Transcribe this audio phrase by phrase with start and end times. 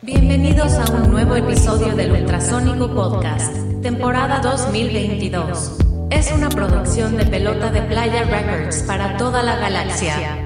[0.00, 5.78] Bienvenidos a un nuevo episodio del Ultrasónico Podcast, temporada 2022.
[6.10, 10.41] Es una producción de Pelota de Playa Records para toda la galaxia.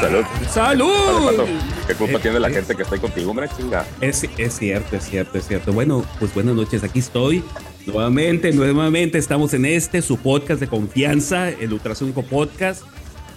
[0.00, 1.26] Salud, Salud.
[1.26, 1.46] Pato,
[1.88, 2.52] ¿Qué culpa Eh, tiene la eh.
[2.54, 3.48] gente que está ahí contigo, hombre?
[3.56, 3.84] Chinga.
[4.00, 5.72] Es, es cierto, es cierto, es cierto.
[5.72, 7.42] Bueno, pues buenas noches, aquí estoy.
[7.84, 12.84] Nuevamente, nuevamente estamos en este, su podcast de confianza, el Ultrasónico Podcast.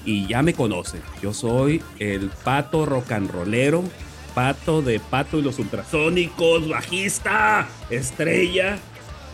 [0.05, 3.83] Y ya me conocen, yo soy el pato rock and rollero,
[4.35, 8.77] pato de pato y los ultrasónicos, bajista, estrella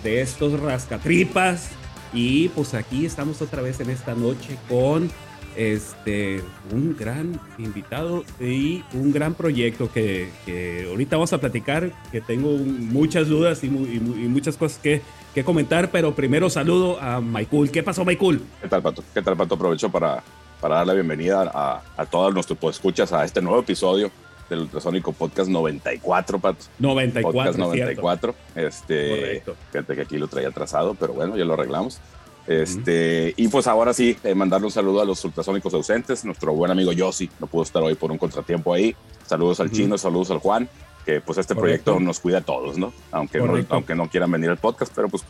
[0.04, 1.70] de estos rascatripas.
[2.13, 5.09] Y pues aquí estamos otra vez en esta noche con
[5.57, 12.21] este un gran invitado y un gran proyecto que, que ahorita vamos a platicar, que
[12.21, 15.01] tengo muchas dudas y, y mu- y muchas cosas que,
[15.34, 17.71] que comentar, pero primero saludo a Michael.
[17.71, 18.41] ¿Qué pasó, Michael?
[18.62, 19.04] ¿Qué tal, Pato?
[19.13, 19.55] ¿Qué tal, Pato?
[19.55, 20.23] Aprovecho para,
[20.62, 24.12] para dar la bienvenida a, a todos nuestros escuchas a este nuevo episodio
[24.49, 26.65] del Ultrasónico Podcast 94, Pato.
[26.79, 28.01] 94, Podcast ¿cierto?
[28.01, 28.35] 94.
[28.55, 29.55] Este, Correcto.
[29.71, 31.99] Fíjate que aquí lo traía atrasado, pero bueno, ya lo arreglamos.
[32.48, 36.23] Este, Y pues ahora sí, eh, mandarle un saludo a los ultrasónicos ausentes.
[36.26, 38.95] Nuestro buen amigo Yossi no pudo estar hoy por un contratiempo ahí.
[39.26, 40.70] Saludos al chino, saludos al Juan,
[41.05, 41.84] que pues este Correcto.
[41.91, 42.93] proyecto nos cuida a todos, ¿no?
[43.12, 45.23] Aunque, no, aunque no quieran venir al podcast, pero pues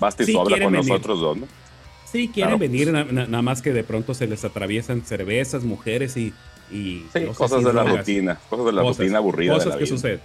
[0.00, 0.88] basta y Sí sobra con venir.
[0.88, 1.46] nosotros dos, ¿no?
[2.10, 2.58] Sí, quieren Claro.
[2.58, 6.32] venir, na- na- nada más que de pronto se les atraviesan cervezas, mujeres y...
[6.70, 9.66] y Sí, no sé cosas de la rutina, cosas de la Cosas, rutina aburrida Cosas
[9.66, 10.20] de la que suceden.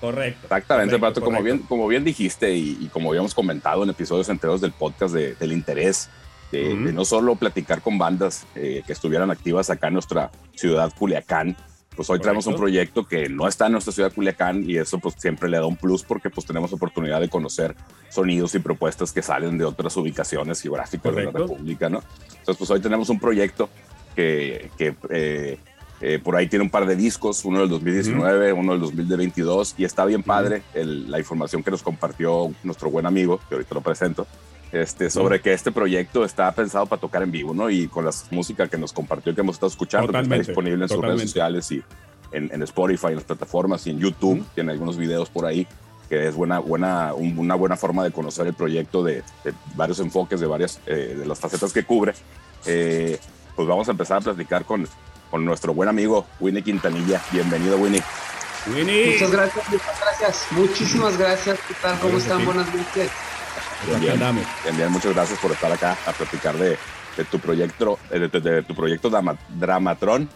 [0.00, 0.40] Correcto.
[0.44, 1.56] Exactamente, Correcto, Pato, como correcto.
[1.56, 5.34] bien, como bien dijiste y, y como habíamos comentado en episodios enteros del podcast de-
[5.34, 6.08] del interés
[6.52, 6.84] de, Ujú.
[6.86, 11.56] de no solo platicar con bandas eh, que estuvieran activas acá en nuestra ciudad Culiacán,
[11.94, 12.62] pues hoy traemos un Correcto.
[12.62, 15.76] proyecto que no está en nuestra ciudad Culiacán y eso pues siempre le da un
[15.76, 17.74] plus porque pues tenemos oportunidad de conocer
[18.08, 21.52] sonidos y propuestas que salen de otras ubicaciones geográficas de la Correcto.
[21.54, 22.02] República, ¿no?
[22.30, 23.68] Entonces pues hoy tenemos un proyecto
[24.16, 25.58] que, que eh,
[26.00, 29.84] eh, por ahí tiene un par de discos, uno del 2019, uno del 2022, y
[29.84, 33.80] está bien padre el- la información que nos compartió nuestro buen amigo, que ahorita lo
[33.82, 34.26] presento,
[34.72, 37.68] este, sobre que este proyecto está pensado para tocar en vivo, ¿no?
[37.70, 40.88] Y con la música que nos compartió, que hemos estado escuchando, que está disponible en
[40.88, 41.82] sus redes sociales y
[42.32, 45.66] en, en Spotify, en las plataformas y en YouTube, tiene algunos videos por ahí
[46.08, 50.00] que es buena, buena, un- una buena forma de conocer el proyecto de, de varios
[50.00, 52.14] enfoques, de varias eh, de las facetas que cubre.
[52.66, 53.18] Eh,
[53.56, 54.86] pues vamos a empezar a platicar con,
[55.30, 57.20] con nuestro buen amigo Winnie Quintanilla.
[57.32, 58.02] Bienvenido, Winnie.
[58.74, 59.12] Winnie.
[59.12, 60.46] Muchas gracias, muchas gracias.
[60.50, 61.58] Muchísimas gracias.
[61.66, 61.98] ¿Qué tal?
[61.98, 62.44] ¿Cómo Gracias están?
[62.44, 63.10] Buenas noches.
[63.84, 64.18] Pues aquí Bien.
[64.64, 66.76] Bien, bien, muchas gracias por estar acá a platicar de,
[67.16, 70.28] de tu proyecto, eh, de, de- de tu proyecto Drama- Dramatron,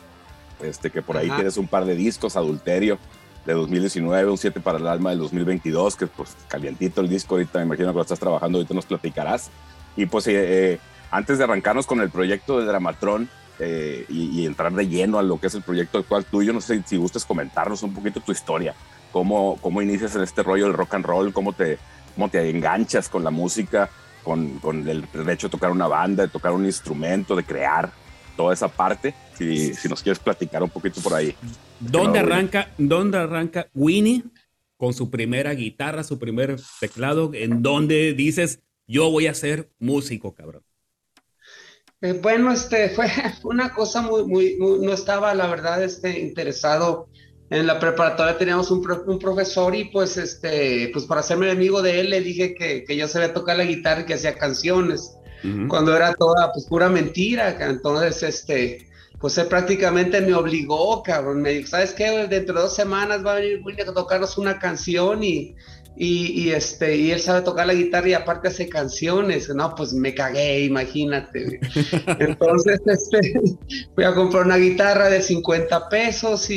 [0.63, 1.37] este, que por ahí Ajá.
[1.37, 2.99] tienes un par de discos, Adulterio
[3.45, 7.59] de 2019, un 7 para el alma del 2022, que pues calientito el disco, ahorita
[7.59, 9.51] me imagino que lo estás trabajando, ahorita nos platicarás.
[9.97, 10.79] Y pues eh, eh,
[11.11, 13.29] antes de arrancarnos con el proyecto de Dramatron
[13.59, 16.61] eh, y, y entrar de lleno a lo que es el proyecto actual tuyo, no
[16.61, 18.75] sé si gustas comentarnos un poquito tu historia,
[19.13, 21.79] cómo, cómo inicias en este rollo del rock and roll, cómo te,
[22.15, 23.89] cómo te enganchas con la música,
[24.25, 27.93] con, con el derecho de tocar una banda, de tocar un instrumento, de crear
[28.37, 29.15] toda esa parte.
[29.39, 31.35] Si, si nos quieres platicar un poquito por ahí.
[31.81, 32.21] ¿Dónde no, Winnie.
[32.21, 34.25] arranca, ¿Dónde arranca Winnie
[34.77, 37.31] con su primera guitarra, su primer teclado?
[37.35, 40.63] ¿En donde dices, yo voy a ser músico, cabrón?
[42.05, 43.07] Eh, bueno, este fue
[43.45, 47.09] una cosa muy, muy, muy- no estaba, la verdad, este, interesado
[47.51, 48.37] en la preparatoria.
[48.37, 52.21] Teníamos un, pro- un profesor y pues, este, pues para hacerme amigo de él, le
[52.21, 55.19] dije que, que yo sabía tocar la guitarra y que hacía canciones.
[55.69, 58.89] Cuando era toda pues pura mentira, entonces este,
[59.21, 62.27] pues él prácticamente me obligó, cabrón, me dijo, ¿sabes qué?
[62.29, 65.55] Dentro de dos semanas va a venir Willy a tocarnos una canción y,
[65.97, 69.93] y, y, este, y él sabe tocar la guitarra y aparte hace canciones, no, pues
[69.93, 71.61] me cagué, imagínate.
[72.19, 73.41] Entonces, este,
[73.95, 76.57] fui a comprar una guitarra de 50 pesos y,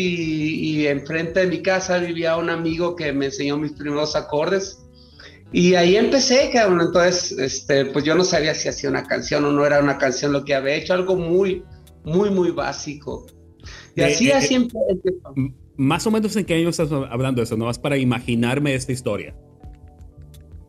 [0.80, 4.80] y enfrente de mi casa vivía un amigo que me enseñó mis primeros acordes.
[5.54, 6.82] Y ahí empecé, cabrón.
[6.82, 10.34] Entonces, este, pues yo no sabía si hacía una canción o no era una canción
[10.34, 11.64] lo que había hecho, algo muy,
[12.04, 13.28] muy, muy básico.
[13.96, 14.80] Y Eh, así, eh, así empezó.
[15.36, 18.74] M- Más o menos en qué año estás hablando de eso, no vas para imaginarme
[18.74, 19.36] esta historia.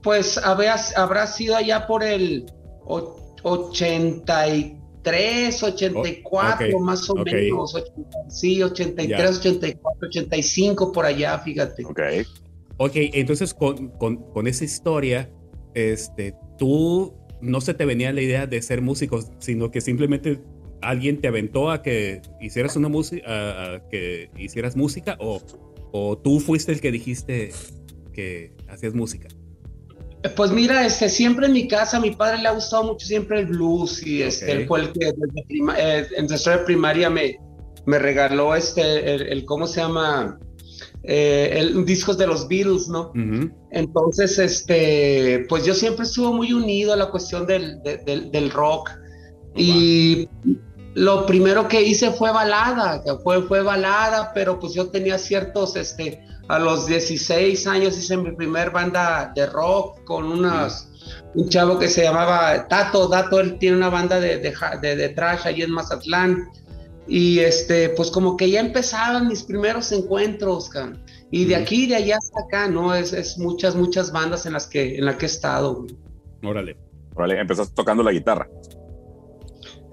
[0.02, 2.46] Pues había- habrá sido allá por el
[2.84, 7.74] o- 83, 84, ok, más o menos.
[7.74, 9.38] 80, sí, 83, Ya.
[9.38, 11.84] 84, 85, por allá, fíjate.
[11.84, 12.00] Ok.
[12.76, 15.30] Ok, entonces con, con, con esa historia,
[15.74, 20.40] este, tú no se te venía la idea de ser músico, sino que simplemente
[20.82, 25.42] alguien te aventó a que hicieras una música, a, que hicieras música o,
[25.92, 27.52] o tú fuiste el que dijiste
[28.12, 29.28] que hacías música?
[30.34, 33.40] Pues mira, este, siempre en mi casa, a mi padre le ha gustado mucho siempre
[33.40, 37.38] el blues y este, fue el que desde prima, eh, en tercera primaria me,
[37.86, 40.38] me regaló este, el, ¿cómo se llama?
[41.04, 43.12] Eh, el, discos de los Beatles, ¿no?
[43.70, 48.90] Entonces, este, pues yo siempre estuve muy unido a la cuestión del, del, rock.
[49.56, 50.28] Y
[50.98, 56.20] lo primero que hice fue balada, fue, fue balada, pero pues yo tenía ciertos, este,
[56.48, 60.88] a los 16 años hice mi primer banda de rock con unas,
[61.34, 65.46] un chavo que se llamaba Tato, Tato, él tiene una banda de, de, de, trash
[65.46, 66.48] allí en Mazatlán.
[67.06, 70.68] Y este, pues como que ya empezaban mis primeros encuentros,
[71.30, 72.94] y de aquí, de allá hasta acá, ¿no?
[72.94, 75.86] Es, es muchas, muchas bandas en las que, en las que he estado.
[76.42, 76.76] Órale.
[77.14, 78.46] Órale, empezaste tocando la guitarra.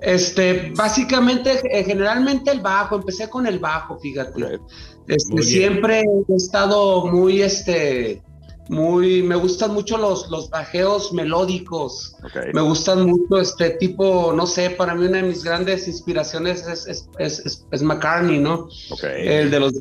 [0.02, 4.60] Este, básicamente, eh, generalmente el bajo, empecé con el bajo, fíjate.
[5.08, 8.22] Este, siempre he estado muy, este,
[8.70, 12.16] muy, me gustan mucho los, los bajeos melódicos.
[12.54, 17.08] Me gustan mucho este tipo, no sé, para mí una de mis grandes inspiraciones es,
[17.20, 18.68] es, es, McCartney, ¿no?
[19.04, 19.74] El de los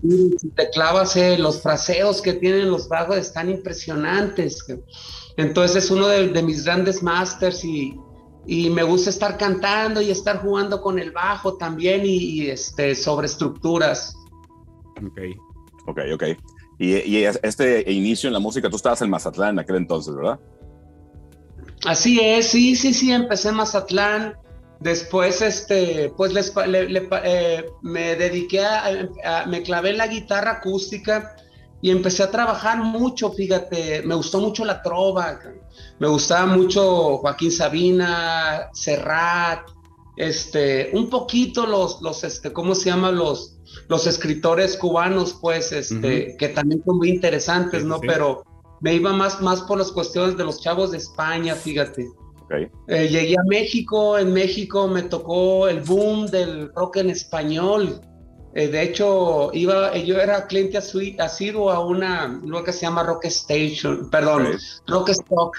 [0.54, 4.64] te clavas, eh, los fraseos que tienen los bajos están impresionantes.
[5.36, 7.98] Entonces es uno de, de mis grandes masters y,
[8.46, 13.26] y me gusta estar cantando y estar jugando con el bajo también y, este, sobre
[13.26, 14.16] estructuras.
[14.96, 15.20] Ok.
[15.86, 16.24] Ok, ok.
[16.78, 20.40] Y, y, este inicio en la música, tú estabas en Mazatlán en aquel entonces, ¿verdad?
[21.84, 24.34] Así es, sí, sí, sí, empecé en Mazatlán.
[24.80, 26.52] Después, este, pues les,
[27.24, 31.36] eh, me dediqué a, me clavé en la guitarra acústica
[31.84, 35.38] y empecé a trabajar mucho, fíjate, me gustó mucho la trova,
[35.98, 39.68] me gustaba mucho Joaquín Sabina, Serrat,
[40.16, 43.10] este, un poquito los, los, este, ¿cómo se llama?
[43.10, 43.58] Los,
[43.90, 48.00] los escritores cubanos, pues, este, que también son muy interesantes, ¿no?
[48.00, 48.44] Pero
[48.80, 52.08] me iba más, más por las cuestiones de los chavos de España, fíjate.
[52.88, 58.00] Eh, llegué a México, en México me tocó el boom del rock en español,
[58.56, 63.24] eh, de hecho, iba, yo era cliente asiduo a una, lo que se llama Rock
[63.24, 64.46] Station, perdón,
[64.86, 65.56] Rock Stock.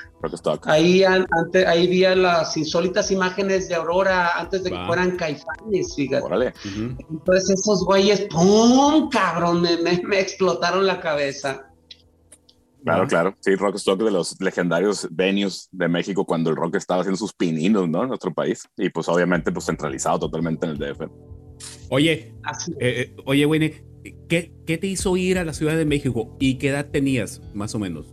[0.65, 6.53] Ahí, antes, ahí vi las insólitas imágenes de Aurora antes de que fueran caifanes, fíjate.
[7.09, 9.09] Entonces esos güeyes, ¡pum!
[9.09, 11.69] Cabrón, me, me, explotaron la cabeza.
[12.85, 13.35] Claro, claro.
[13.41, 17.33] Sí, Rock Stock de los legendarios venues de México cuando el rock estaba haciendo sus
[17.33, 18.03] pininos, ¿no?
[18.03, 18.63] En nuestro país.
[18.77, 21.34] Y pues obviamente pues centralizado totalmente en el DF.
[21.89, 22.31] Oye, eh,
[22.79, 23.83] eh, oye, Winnie,
[24.27, 27.75] ¿qué, ¿qué, te hizo ir a la Ciudad de México y qué edad tenías, más
[27.75, 28.07] o menos?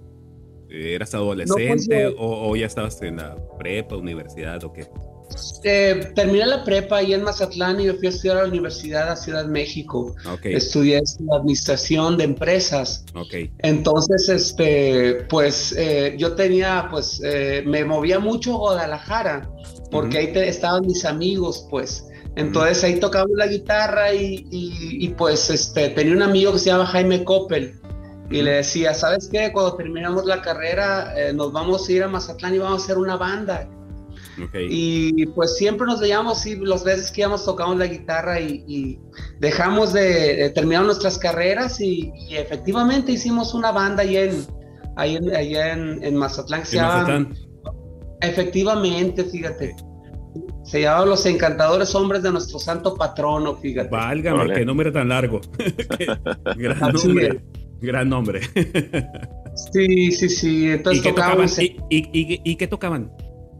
[0.68, 4.86] ¿Eras pues, adolescente o, ya estabas en la prepa, universidad o qué?
[5.64, 9.10] Eh, terminé la prepa ahí en Mazatlán y me fui a estudiar a la Universidad
[9.10, 10.14] de Ciudad de México.
[10.42, 11.00] Estudié
[11.30, 13.04] administración de empresas.
[13.14, 13.50] Okay.
[13.58, 15.74] Entonces, este, pues
[16.18, 17.20] yo tenía, pues,
[17.64, 19.50] me movía mucho a Guadalajara
[19.90, 22.06] porque ahí estaban mis amigos, pues.
[22.36, 27.24] Entonces ahí tocábamos la guitarra y, pues este, tenía un amigo que se llama Jaime
[27.24, 27.74] Coppel
[28.30, 29.52] y le decía, ¿sabes qué?
[29.52, 32.98] Cuando terminamos la carrera eh, nos vamos a ir a Mazatlán y vamos a hacer
[32.98, 33.68] una banda.
[34.54, 38.98] Y pues siempre nos veíamos y los veces que íbamos tocamos la guitarra y,
[39.38, 44.46] dejamos de, terminar nuestras carreras y, efectivamente hicimos una banda ahí en,
[44.96, 45.16] ahí
[45.56, 46.60] en, en, Mazatlán.
[46.60, 47.34] Mazatlán?
[48.22, 49.76] Efectivamente, fíjate.
[50.72, 53.90] Se llamaba Los Encantadores Hombres de nuestro santo patrono, fíjate.
[53.90, 55.42] Válgame, qué nombre tan largo.
[56.56, 57.40] gran nombre.
[57.82, 58.40] Gran nombre.
[59.70, 60.70] sí, sí, sí.
[60.70, 61.48] Entonces ¿Y qué tocaban?
[61.90, 63.12] ¿Y, qué tocaban?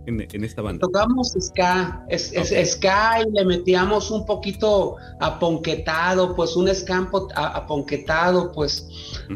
[0.07, 0.81] En, esta banda?
[0.81, 2.33] Tocamos ska, es,
[2.73, 8.88] ska y le metíamos un poquito aponquetado, pues un escampo aponquetado, pues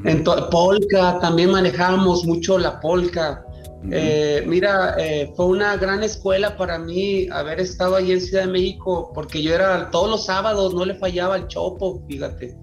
[0.03, 3.45] en polka, también manejábamos mucho la polka,
[3.91, 8.53] eh, mira, eh, fue una gran escuela para mí haber estado ahí en Ciudad de
[8.53, 12.57] México, porque yo era todos los sábados, no le fallaba el chopo, fíjate.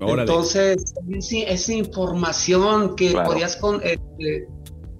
[0.00, 4.48] Entonces, esa información que podías este,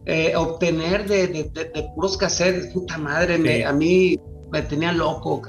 [0.07, 1.51] eh, obtener de,
[1.95, 4.19] puros cassettes, puta madre, a mí
[4.51, 5.43] me tenía loco,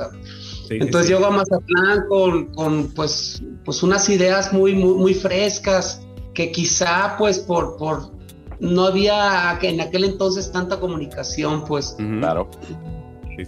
[0.69, 6.01] Entonces llego a Mazatlán con, con, pues, pues unas ideas muy, muy, muy frescas
[6.33, 8.16] que quizá pues por, por
[8.59, 11.95] no había en aquel entonces tanta comunicación, pues.
[11.97, 12.49] Claro.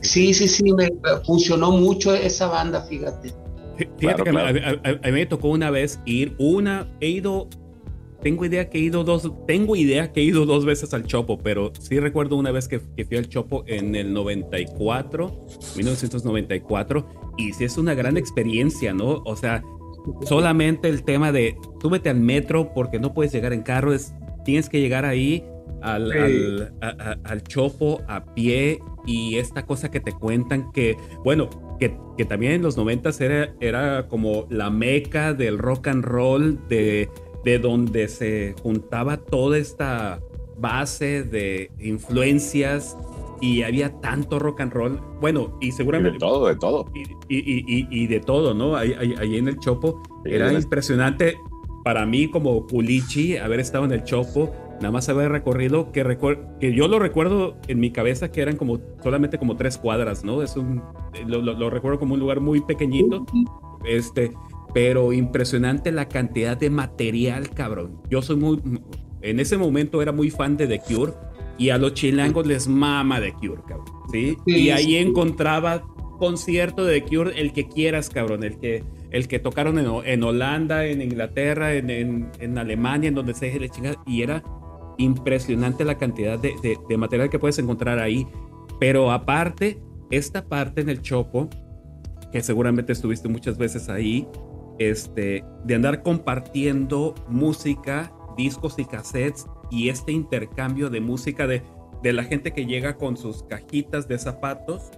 [0.02, 0.90] Sí, sí, sí, me
[1.26, 3.34] funcionó mucho esa banda, fíjate.
[3.98, 7.48] Fíjate que A, mí me tocó una vez ir, una, he ido
[8.22, 11.38] tengo idea que he ido dos, tengo idea que he ido dos veces al Chopo,
[11.38, 15.48] pero sí recuerdo una vez que, que fui al Chopo en el 94,
[15.78, 19.22] 1994, y sí es una gran experiencia, ¿no?
[19.26, 19.64] O sea,
[20.26, 24.14] solamente el tema de súbete al metro porque no puedes llegar en carro, es,
[24.50, 25.44] tienes que llegar ahí
[25.84, 26.12] al,
[26.82, 32.26] al, al, chopo a pie y esta cosa que te cuentan que, bueno, que, que
[32.26, 37.10] también en los noventas era, era como la meca del rock and roll, de,
[37.46, 40.20] de donde se juntaba toda esta
[40.58, 42.98] base de influencias
[43.40, 45.00] y había tanto rock and roll.
[45.22, 46.14] Bueno, y seguramente.
[46.14, 46.86] de todo, de todo.
[46.96, 47.04] Y,
[47.38, 48.76] y, y, de todo, ¿no?
[48.76, 50.02] Ahí, ahí, en el Chopo.
[50.26, 51.36] era impresionante
[51.90, 54.54] para mí, como Pulichi, haber estado en el Chopo.
[54.76, 56.20] Nada más haber recorrido, que,
[56.60, 60.44] que yo lo recuerdo en mi cabeza que eran como solamente como tres cuadras, ¿no?
[60.44, 60.84] Es un,
[61.26, 63.26] lo, lo, recuerdo como un lugar muy pequeñito,
[63.88, 64.34] este,
[64.72, 68.00] pero impresionante la cantidad de material, cabrón.
[68.08, 68.62] Yo soy muy,
[69.24, 71.14] en ese momento era muy fan de The Cure
[71.58, 73.88] y a los chilangos les mama The Cure, cabrón.
[74.12, 74.38] ¿sí?
[74.46, 75.84] y ahí encontraba
[76.20, 78.44] concierto de The Cure, el que quieras, cabrón.
[78.44, 83.16] El que, el que tocaron en, en Holanda, en Inglaterra, en, en, en, Alemania, en
[83.16, 84.02] donde se le chingada.
[84.06, 84.44] Y era
[84.98, 88.28] impresionante la cantidad de, de, de, material que puedes encontrar ahí.
[88.80, 89.80] Pero aparte,
[90.12, 91.50] esta parte en el Chopo,
[92.32, 94.28] que seguramente estuviste muchas veces ahí,
[94.78, 101.64] este, de andar compartiendo música, discos y cassettes y este intercambio de música de,
[102.02, 104.92] de la gente que llega con sus cajitas de zapatos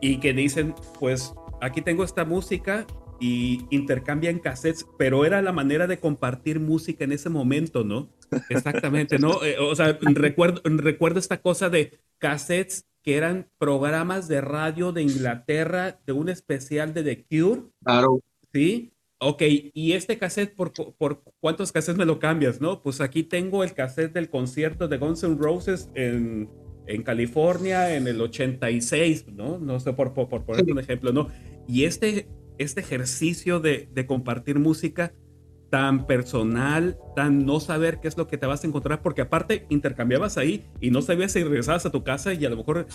[0.00, 2.86] y que dicen, pues aquí tengo esta música
[3.22, 8.10] y intercambian cassettes, pero era la manera de compartir música en ese momento, ¿no?
[8.48, 9.44] Exactamente, ¿no?
[9.44, 15.02] Eh, o sea, recuerdo, recuerdo esta cosa de cassettes que eran programas de radio de
[15.02, 17.62] Inglaterra de un especial de The Cure.
[17.84, 18.20] Claro.
[18.52, 18.92] Sí,
[19.24, 22.82] Ok, y este cassette, ¿por, ¿por, cuántos cassettes me lo cambias, no?
[22.82, 26.50] Pues aquí tengo el cassette del concierto de Guns N' Roses en,
[26.88, 29.58] en California en el 86, ¿no?
[29.58, 31.28] No sé, por, por, por poner un ejemplo, ¿no?
[31.68, 32.26] Y este,
[32.62, 35.12] este ejercicio de, de, compartir música
[35.70, 39.66] tan personal, tan no saber qué es lo que te vas a encontrar, porque aparte
[39.70, 42.86] intercambiabas ahí y no sabías si regresabas a tu casa y a lo mejor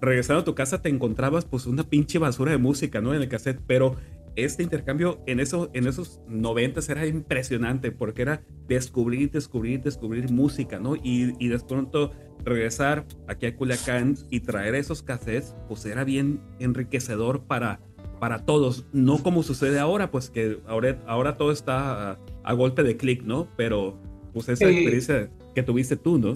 [0.00, 3.14] regresando a tu casa te encontrabas pues una pinche basura de música, ¿no?
[3.14, 3.96] En el cassette, pero
[4.36, 10.78] este intercambio en, eso, en esos noventas era impresionante porque era descubrir, descubrir, descubrir música,
[10.78, 10.94] ¿no?
[10.96, 12.12] Y, y de pronto
[12.44, 17.80] regresar aquí a Culiacán y traer esos cassettes, pues era bien enriquecedor para,
[18.18, 22.82] para todos, no como sucede ahora, pues que ahora, ahora todo está a, a golpe
[22.82, 23.48] de clic, ¿no?
[23.56, 23.98] Pero
[24.32, 26.34] pues esa experiencia que tuviste tú, ¿no?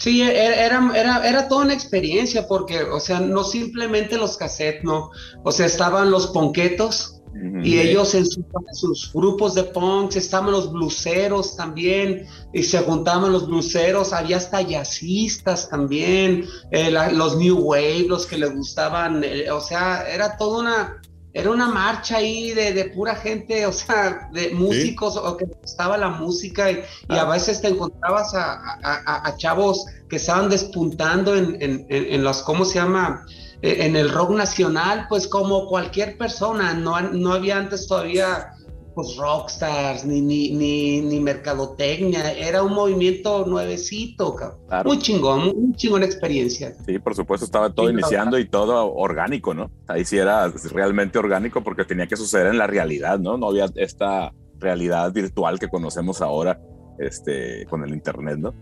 [0.00, 4.82] Sí, e-, era, era, era toda una experiencia porque, o sea, no simplemente los cassettes,
[4.84, 5.10] no,
[5.44, 7.19] o sea, estaban los ponquetos
[7.62, 13.46] y ellos en, sus grupos de punks, estaban los bluseros también y se juntaban los
[13.46, 19.60] bluseros, había hasta jazzistas también, eh, los New Wave, los que les gustaban, eh, o
[19.60, 21.00] sea, era toda una,
[21.32, 25.96] era una marcha ahí de, de, pura gente, o sea, de músicos o que gustaba
[25.96, 27.30] la música y, a ah.
[27.30, 32.64] veces te encontrabas a, a, a, chavos que estaban despuntando en, en, en, los, ¿cómo
[32.64, 33.24] se llama?
[33.62, 38.52] E, en el rock nacional, pues como cualquier persona, no, no había antes todavía
[38.94, 44.36] pues rockstars, ni, ni, ni, ni mercadotecnia, era un movimiento nuevecito,
[44.84, 46.74] muy chingón, muy chingón experiencia.
[46.84, 49.70] Sí, por supuesto, estaba todo iniciando y todo orgánico, ¿no?
[49.86, 53.36] Ahí sí era realmente orgánico porque tenía que suceder en la realidad, ¿no?
[53.36, 56.60] No había esta realidad virtual que conocemos ahora
[56.98, 58.54] este, con el Internet, ¿no?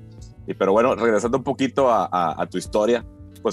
[0.47, 3.05] Y, pero bueno, regresando un poquito a, a, a tu historia,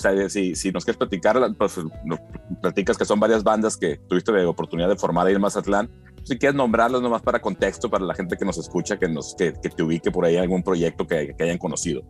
[0.02, 2.20] pues si, si nos quieres platicar, pues nos
[2.62, 5.90] platicas que son varias bandas que tuviste la oportunidad de formar ahí en Mazatlán.
[6.24, 9.54] Si quieres nombrarlas nomás para contexto, para la gente que nos escucha, que, nos, que,
[9.54, 12.02] que te ubique por ahí algún proyecto que, que, hayan conocido.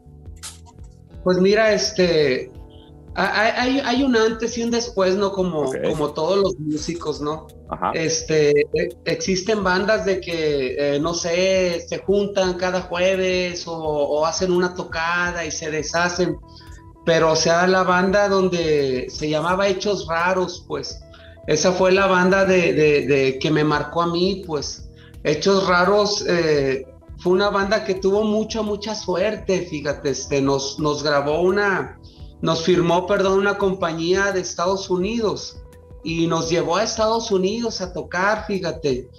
[1.23, 2.51] Pues mira, este,
[3.15, 5.31] hay, hay, un antes y un después, ¿no?
[5.31, 7.47] Como, como todos los músicos, ¿no?
[7.69, 7.91] Ajá.
[7.93, 14.25] Este, e, existen bandas de que, eh, no sé, se juntan cada jueves o, o
[14.25, 16.37] hacen una tocada y se deshacen
[17.05, 20.99] pero sea, la banda donde se llamaba Hechos Raros, pues
[21.47, 24.89] esa fue la banda de, de, que me marcó a mí, pues
[25.23, 26.87] Hechos Raros eh,
[27.19, 31.99] fue una banda que tuvo mucha, mucha suerte, fíjate, este, nos, nos grabó una,
[32.41, 35.57] nos firmó, perdón, una compañía de Estados Unidos
[36.03, 39.09] y nos llevó a Estados Unidos a tocar, fíjate.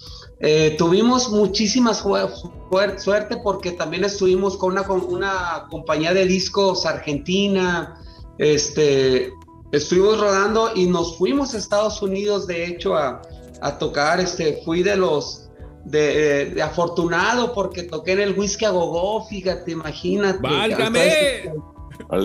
[0.40, 7.98] Eh, tuvimos muchísima suerte porque también estuvimos con una, una compañía de discos argentina,
[8.36, 9.32] este,
[9.72, 13.22] estuvimos rodando y nos fuimos a Estados Unidos, de hecho, a,
[13.62, 15.48] a tocar, este, fui de los,
[15.86, 20.38] de, afortunado porque toqué en el Whisky a Gogó, fíjate, imagínate.
[20.42, 21.52] ¡Válgame!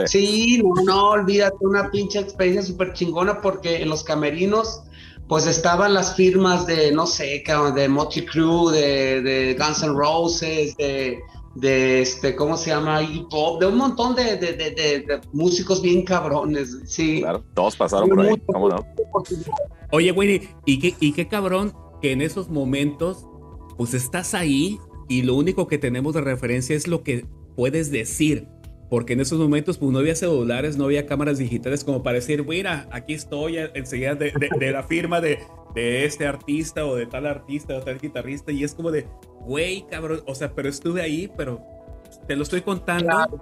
[0.05, 4.83] Sí, no, no, olvídate, una pinche experiencia súper chingona porque en los camerinos
[5.31, 7.41] pues estaban las firmas de, no sé,
[7.73, 11.21] de Motley Crue, de, de Guns N' Roses, de,
[11.55, 13.01] de este, ¿cómo se llama?
[13.01, 17.21] Hip hop, de un montón de, de, de, músicos bien cabrones, sí.
[17.21, 18.85] Claro, todos pasaron por ahí, ¿cómo no?
[19.93, 23.25] Oye, Winnie, ¿y qué, ¿y qué cabrón que en esos momentos,
[23.77, 28.49] pues estás ahí y lo único que tenemos de referencia es lo que puedes decir?
[28.91, 32.45] Porque en esos momentos pues no había celulares, no había cámaras digitales como para decir,
[32.45, 35.39] mira, aquí estoy enseguida de, de, la firma de,
[35.73, 39.07] de, este artista o de tal artista o tal guitarrista y es como de,
[39.45, 41.61] güey, cabrón, o sea, pero estuve ahí, pero
[42.27, 43.41] te lo estoy contando.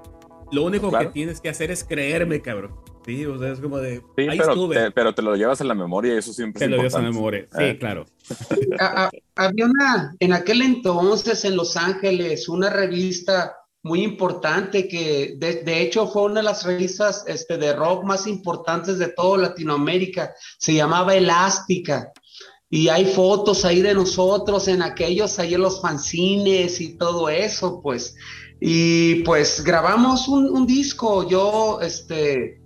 [0.51, 2.75] Lo único que tienes que hacer es creerme, cabrón.
[3.03, 4.03] Sí, o sea, es como de.
[4.18, 4.75] Sí, ahí pero, estuve.
[4.75, 7.06] Te, pero te lo llevas en la memoria y eso siempre te lo llevas en
[7.06, 7.77] la memoria, sí, eh.
[7.79, 8.06] claro.
[9.36, 16.07] había una, en aquel entonces en Los Ángeles, una revista muy importante que de, hecho
[16.07, 20.33] fue una de las revistas este, de rock más importantes de toda Latinoamérica.
[20.57, 22.12] Se llamaba Elástica.
[22.69, 27.81] Y hay fotos ahí de nosotros en aquellos, ahí en los fanzines y todo eso,
[27.81, 28.15] pues.
[28.62, 31.27] Y pues grabamos un, un disco.
[31.27, 32.59] Yo, este,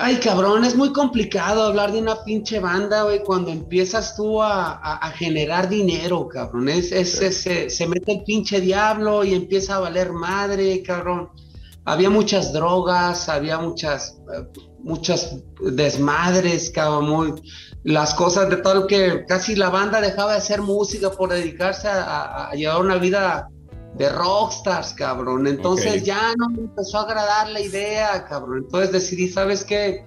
[0.00, 5.12] Ay, cabrón, es muy complicado hablar de una pinche banda, güey, cuando empiezas tú a,
[5.16, 6.68] generar dinero, cabrón.
[6.68, 11.30] Es, se, mete el pinche diablo y empieza a valer madre, cabrón.
[11.84, 14.46] Había muchas drogas, había muchas, eh,
[14.78, 17.34] muchas desmadres, cabrón, muy,
[17.82, 22.52] las cosas de lo que casi la banda dejaba de hacer música por dedicarse a,
[22.54, 23.48] llevar una vida
[23.94, 25.46] de rockstars, cabrón.
[25.46, 28.64] Entonces ya no me empezó a agradar la idea, cabrón.
[28.64, 30.04] Entonces decidí, ¿sabes qué?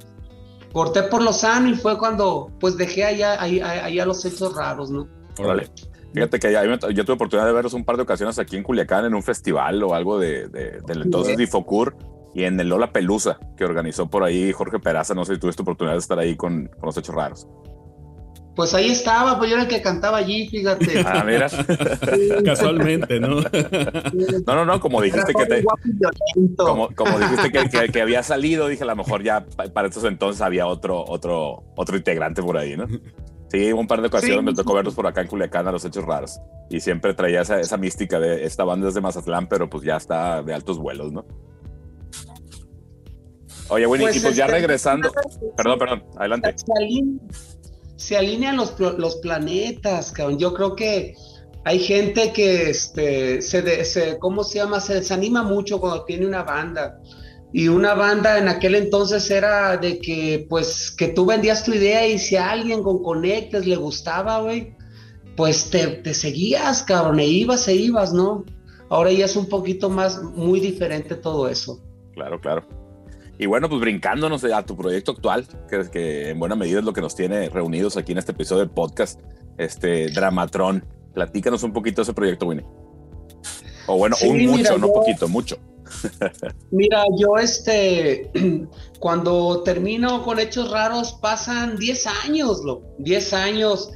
[0.72, 5.08] Corté por lo sano y fue cuando pues dejé allá, allá, los hechos raros, ¿no?
[5.38, 5.70] Órale.
[6.14, 6.52] Fíjate que
[6.94, 9.82] yo tuve oportunidad de verlos un par de ocasiones aquí en Culiacán en un festival
[9.84, 11.96] o algo de, del entonces Difocur
[12.34, 15.14] y en el Lola Pelusa que organizó por ahí Jorge Peraza.
[15.14, 17.48] No sé si tuviste oportunidad de estar ahí con, con los hechos raros.
[18.56, 21.04] Pues ahí estaba, pues yo era el que cantaba allí, fíjate.
[21.06, 21.48] Ah, mira.
[22.46, 23.42] Casualmente, ¿no?
[24.46, 25.64] No, no, no, como dijiste que te,
[26.58, 30.42] como, como, dijiste que, que, había salido, dije a lo mejor ya para estos entonces
[30.42, 32.88] había otro, otro, otro integrante por ahí, ¿no?
[33.52, 36.06] Sí, un par de ocasiones me tocó verlos por acá en Culiacán a los hechos
[36.06, 36.40] raros.
[36.70, 39.98] Y siempre traía esa, esa mística de esta banda es de Mazatlán, pero pues ya
[39.98, 41.26] está de altos vuelos, ¿no?
[43.70, 45.12] Oye, Winnie, pues y pues ya este, regresando.
[45.56, 46.56] Perdón, perdón, adelante
[48.02, 50.40] se alinean los, los planetas, cabrón.
[50.40, 51.16] Yo creo que
[51.64, 54.80] hay gente que, este, se, se, ¿cómo se llama?
[54.80, 57.00] Se desanima mucho cuando tiene una banda.
[57.54, 62.08] Y una banda en aquel entonces era de que, pues, que tú vendías tu idea
[62.08, 64.74] y si a alguien con conectes le gustaba, güey,
[65.38, 68.46] pues te, te, seguías, cabrón, e ibas, e ibas, ¿no?
[68.90, 71.80] Ahora ya es un poquito más, muy diferente todo eso.
[72.14, 72.81] Claro, claro.
[73.42, 76.94] Y bueno, pues brincándonos a tu proyecto actual, que, que en buena medida es lo
[76.94, 79.20] que nos tiene reunidos aquí en este episodio del podcast,
[79.58, 80.86] este Dramatron.
[81.16, 82.64] Platícanos un poquito de ese proyecto, Winnie.
[83.88, 85.58] O bueno, un mucho, no poquito, mucho.
[86.72, 88.30] mira, yo este,
[89.00, 93.92] cuando termino con Hechos Raros pasan 10 años, lo 10 años,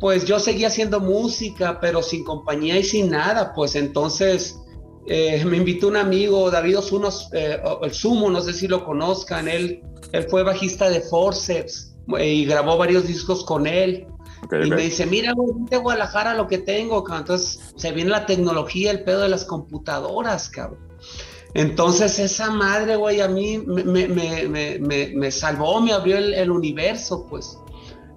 [0.00, 4.58] pues yo seguía haciendo música, pero sin compañía y sin nada, pues entonces
[5.06, 9.46] eh, me invitó un amigo, David Osunos, eh, el Sumo, no sé si lo conozcan,
[9.46, 14.06] él, él fue bajista de Forceps eh, y grabó varios discos con él.
[14.50, 18.90] y me dice, mira, güey, de Guadalajara lo que tengo, Entonces se viene la tecnología,
[18.90, 20.80] el pedo de las computadoras, cabrón.
[21.54, 26.50] Entonces esa madre, güey, a mí me, me, me, me, salvó, me abrió el, el
[26.50, 27.58] universo, pues.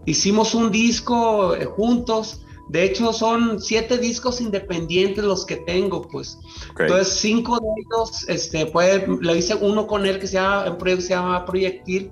[0.06, 6.38] Hicimos un disco juntos de hecho, son siete discos independientes los que tengo, pues.
[6.78, 11.10] Entonces, cinco de ellos, este, pues, le hice uno con él que se llama, se
[11.10, 12.12] llama Proyectil,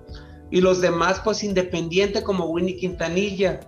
[0.49, 3.59] y los demás, pues, independiente, como Winnie Quintanilla.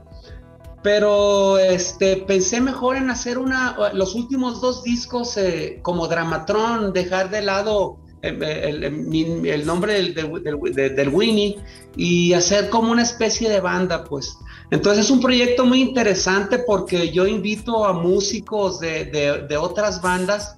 [0.82, 7.30] Pero, este, pensé mejor en hacer una, los últimos dos discos eh, como Dramatron, dejar
[7.30, 11.58] de lado el, nombre del, del, del, Winnie
[11.96, 14.38] y hacer como una especie de banda, pues.
[14.72, 20.56] Entonces es un proyecto muy interesante porque yo invito a músicos de, de, otras bandas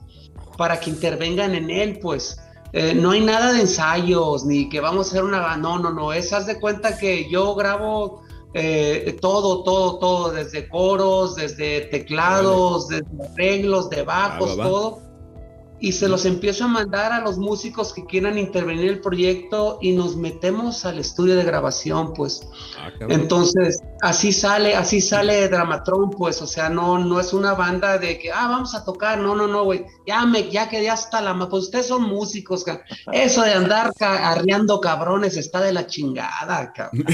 [0.58, 2.38] para que intervengan en él, pues.
[2.74, 5.58] Eh, no hay nada de ensayos, ni que vamos a hacer una...
[5.58, 8.22] No, no, no, es, haz de cuenta que yo grabo
[8.54, 15.11] eh, todo, todo, todo, desde coros, desde teclados, desde arreglos, de bajos, todo
[15.82, 19.80] y se los empiezo a mandar a los músicos que quieran intervenir en el proyecto
[19.82, 22.48] y nos metemos al estudio de grabación, pues.
[22.78, 27.98] Ah, Entonces, así sale, así sale Dramatron, pues, o sea, no, no es una banda
[27.98, 31.20] de que, ah, vamos a tocar, no, no, no, güey, ya me, ya quedé hasta
[31.20, 32.64] la, pues ustedes son músicos,
[33.12, 37.06] eso de andar arriando cabrones está de la chingada, cabrón.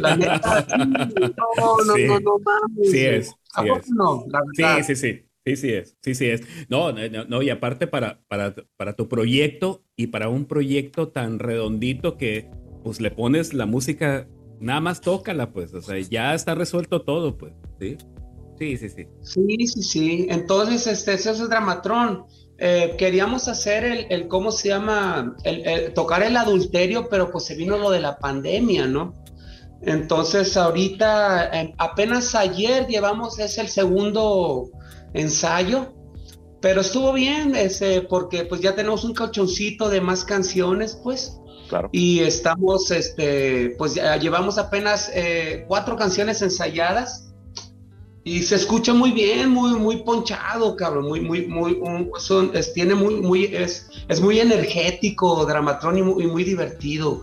[0.00, 2.90] La neta, no, no, no, no, mames.
[2.90, 3.26] Sí es.
[3.28, 3.90] Sí, es.
[3.90, 4.78] No, la verdad.
[4.84, 5.25] sí, sí, sí.
[5.46, 6.42] Sí, sí es, sí, sí es.
[6.68, 11.38] No, no, no, y aparte para, para, para tu proyecto y para un proyecto tan
[11.38, 12.50] redondito que
[12.82, 14.26] pues le pones la música,
[14.58, 17.96] nada más tócala, pues, o sea, ya está resuelto todo, pues, ¿sí?
[18.58, 19.06] Sí, sí, sí.
[19.22, 20.26] Sí, sí, sí.
[20.30, 22.24] Entonces, este, eso es Dramatrón.
[22.58, 25.36] Eh, queríamos hacer el, el, ¿cómo se llama?
[25.44, 29.14] El, tocar el adulterio, pero pues se vino lo de la pandemia, ¿no?
[29.82, 34.70] Entonces, ahorita, eh, apenas ayer llevamos, es el segundo
[35.16, 35.92] ensayo,
[36.60, 41.38] pero estuvo bien, ese, porque pues ya tenemos un cachoncito de más canciones, pues.
[41.68, 41.88] Claro.
[41.92, 47.26] Y estamos, este, pues ya llevamos apenas eh, cuatro canciones ensayadas
[48.26, 51.80] y se escucha muy bien, muy, muy ponchado, cabrón, muy, muy, muy,
[52.18, 57.22] son, es, tiene muy, muy, es, es muy energético, Dramatrón y muy, muy divertido.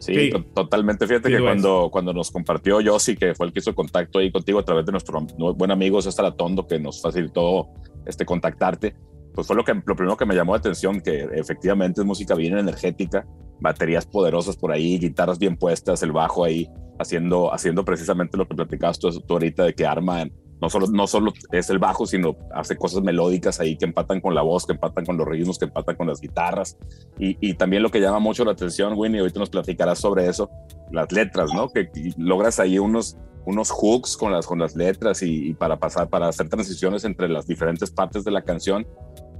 [0.00, 1.06] Sí, totalmente.
[1.06, 4.58] Fíjate que cuando, cuando nos compartió Yossi, que fue el que hizo contacto ahí contigo
[4.58, 7.68] a través de nuestro buen amigo César Atondo, que nos facilitó
[8.06, 8.96] este, contactarte,
[9.34, 12.34] pues fue lo, que, lo primero que me llamó la atención, que efectivamente es música
[12.34, 13.26] bien energética,
[13.60, 16.66] baterías poderosas por ahí, guitarras bien puestas, el bajo ahí,
[16.98, 20.24] haciendo, haciendo precisamente lo que platicabas tú, tú ahorita, de que arma
[20.60, 24.34] no solo, no solo es el bajo, sino hace cosas melódicas ahí que empatan con
[24.34, 26.76] la voz, que empatan con los ritmos, que empatan con las guitarras.
[27.18, 30.50] Y, y también lo que llama mucho la atención, Winnie, ahorita nos platicarás sobre eso,
[30.92, 31.70] las letras, ¿no?
[31.70, 36.28] Que, logras ahí unos, unos hooks con las, con las letras y, para pasar, para
[36.28, 38.86] hacer transiciones entre las diferentes partes de la canción.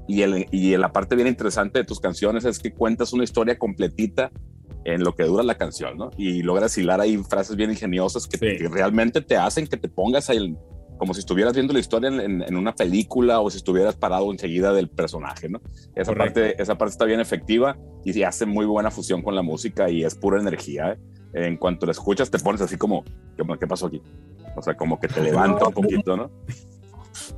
[0.08, 3.58] Y, el, y la parte bien interesante de tus canciones es que cuentas una historia
[3.58, 4.32] completita
[4.84, 6.10] en lo que dura la canción, ¿no?
[6.16, 10.30] Y logras hilar ahí frases bien ingeniosas que, que realmente te hacen que te pongas
[10.30, 10.56] ahí
[11.00, 14.90] como si estuvieras viendo la historia en, una película o si estuvieras parado enseguida del
[14.90, 15.62] personaje, ¿no?
[15.94, 19.88] Esa parte, esa parte está bien efectiva y hace muy buena fusión con la música
[19.88, 20.92] y es pura energía.
[20.92, 20.98] ¿eh?
[21.32, 23.02] En cuanto la escuchas te pones así como,
[23.34, 24.02] ¿qué pasó aquí?
[24.54, 26.30] O sea, como que te levanta un poquito, ¿no?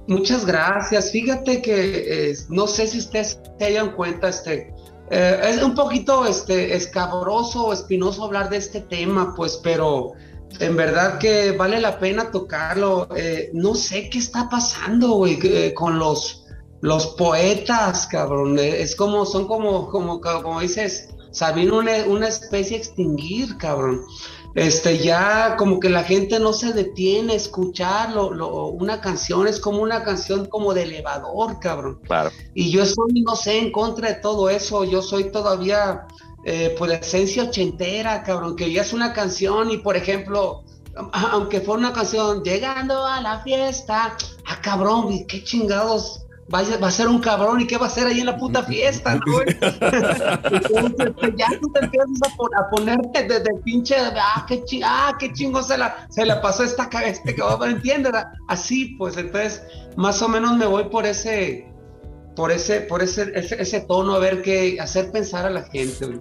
[0.09, 1.13] Muchas gracias.
[1.13, 4.75] Fíjate que no sé si ustedes se hayan cuenta, este,
[5.13, 10.15] eh, es un poquito este, escabroso o espinoso hablar de este tema, pues, pero
[10.59, 13.09] en verdad que vale la pena tocarlo.
[13.17, 16.45] Eh, no sé qué está pasando, güey, eh, con los,
[16.81, 18.59] los poetas, cabrón.
[18.59, 24.03] Eh, es como, son como, como, como dices, sabiendo una, una especie extinguir, cabrón.
[24.55, 29.81] Este, ya como que la gente no se detiene a escucharlo, una canción es como
[29.81, 32.01] una canción como de elevador, cabrón.
[32.03, 32.31] Claro.
[32.55, 32.83] Y yo
[33.25, 36.07] no sé, en contra de todo eso, yo soy todavía
[36.45, 40.65] eh, pues la esencia ochentera, cabrón, que ya es una canción y por ejemplo,
[41.13, 47.09] aunque fue una canción, llegando a la fiesta, ah, cabrón, qué chingados, va a, ser
[47.09, 49.41] un cabrón y qué va a hacer ahí en la puta fiesta, ¿no?
[49.43, 52.09] Entonces, ya tú te empiezas
[52.59, 56.89] a, ponerte de, pinche, ah, qué, ah, qué chingo se la, se la pasó esta
[57.05, 58.13] este cabrón, ¿entiendes?
[58.49, 59.63] Así, pues, entonces,
[59.97, 61.72] más o menos me voy por ese,
[62.35, 66.21] por ese, por ese, ese, tono, a ver qué, hacer pensar a la gente.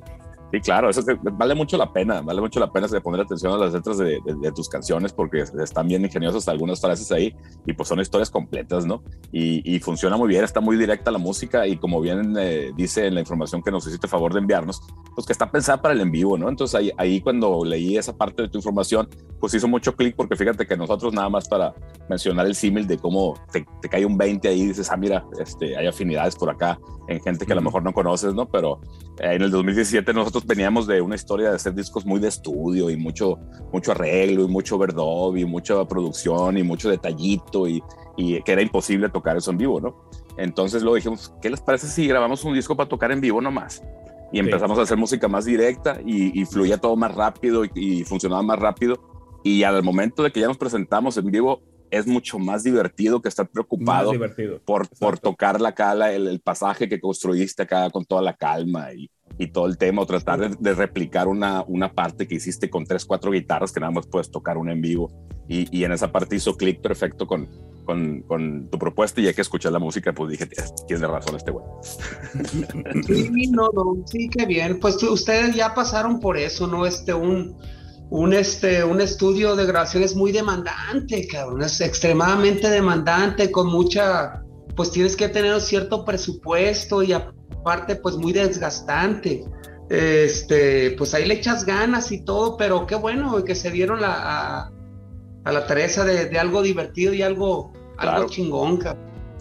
[0.52, 3.74] Sí, claro, eso vale mucho la pena, vale mucho la pena poner atención a las
[3.74, 4.20] letras de,
[4.54, 7.34] tus canciones porque están bien ingeniosas algunas frases ahí
[7.66, 9.02] y pues son historias completas, ¿no?
[9.32, 13.16] Y, funciona muy bien, está muy directa la música y como bien eh, dice en
[13.16, 14.82] la información que nos hiciste favor de enviarnos,
[15.16, 16.50] pues que está pensada para el en vivo, ¿no?
[16.50, 19.08] Entonces ahí, ahí cuando leí esa parte de tu información,
[19.40, 21.74] pues hizo mucho clic porque fíjate que nosotros nada más para
[22.10, 25.78] mencionar el símil de cómo te, cae un 20 ahí y dices, ah, mira, este,
[25.78, 28.48] hay afinidades por acá en gente que a lo mejor no conoces, ¿no?
[28.48, 28.80] Pero
[29.20, 32.90] eh, en el 2017 nosotros veníamos de una historia de hacer discos muy de estudio
[32.90, 33.40] y mucho,
[33.72, 37.84] mucho arreglo y mucho overdub y mucha producción y mucho detallito y,
[38.18, 40.10] y que era imposible tocar eso en vivo, ¿no?
[40.38, 43.84] Entonces luego dijimos, ¿qué les parece si grabamos un disco para tocar en vivo nomás?
[44.32, 48.60] Y empezamos a hacer música más directa y, fluía todo más rápido y, funcionaba más
[48.60, 48.98] rápido.
[49.44, 53.28] Y al momento de que ya nos presentamos en vivo, es mucho más divertido que
[53.28, 54.14] estar preocupado
[54.64, 58.94] por, por tocar la cala, el, el, pasaje que construiste acá con toda la calma
[58.94, 59.10] y,
[59.42, 63.06] y todo el tema, o tratar de, replicar una, una parte que hiciste con tres,
[63.06, 65.12] cuatro guitarras que nada más puedes tocar una en vivo.
[65.48, 67.50] Y, y en esa parte hizo clic perfecto con,
[67.84, 70.48] con, con, tu propuesta y ya que escuché la música, pues dije,
[70.88, 71.66] tiene razón este güey.
[73.08, 74.80] Sí, no, no, sí, qué bien.
[74.80, 76.86] Pues ustedes ya pasaron por eso, ¿no?
[76.86, 77.58] Este, un,
[78.12, 84.44] un, este, un estudio de grabación es muy demandante, cabrón, es extremadamente demandante, con mucha
[84.76, 87.14] pues tienes que tener cierto presupuesto y
[87.60, 89.44] aparte pues muy desgastante.
[89.90, 94.72] Este, pues ahí le echas ganas y todo, pero qué bueno que se dieron la,
[95.44, 98.80] a, la tarea de, de, algo divertido y algo, algo chingón,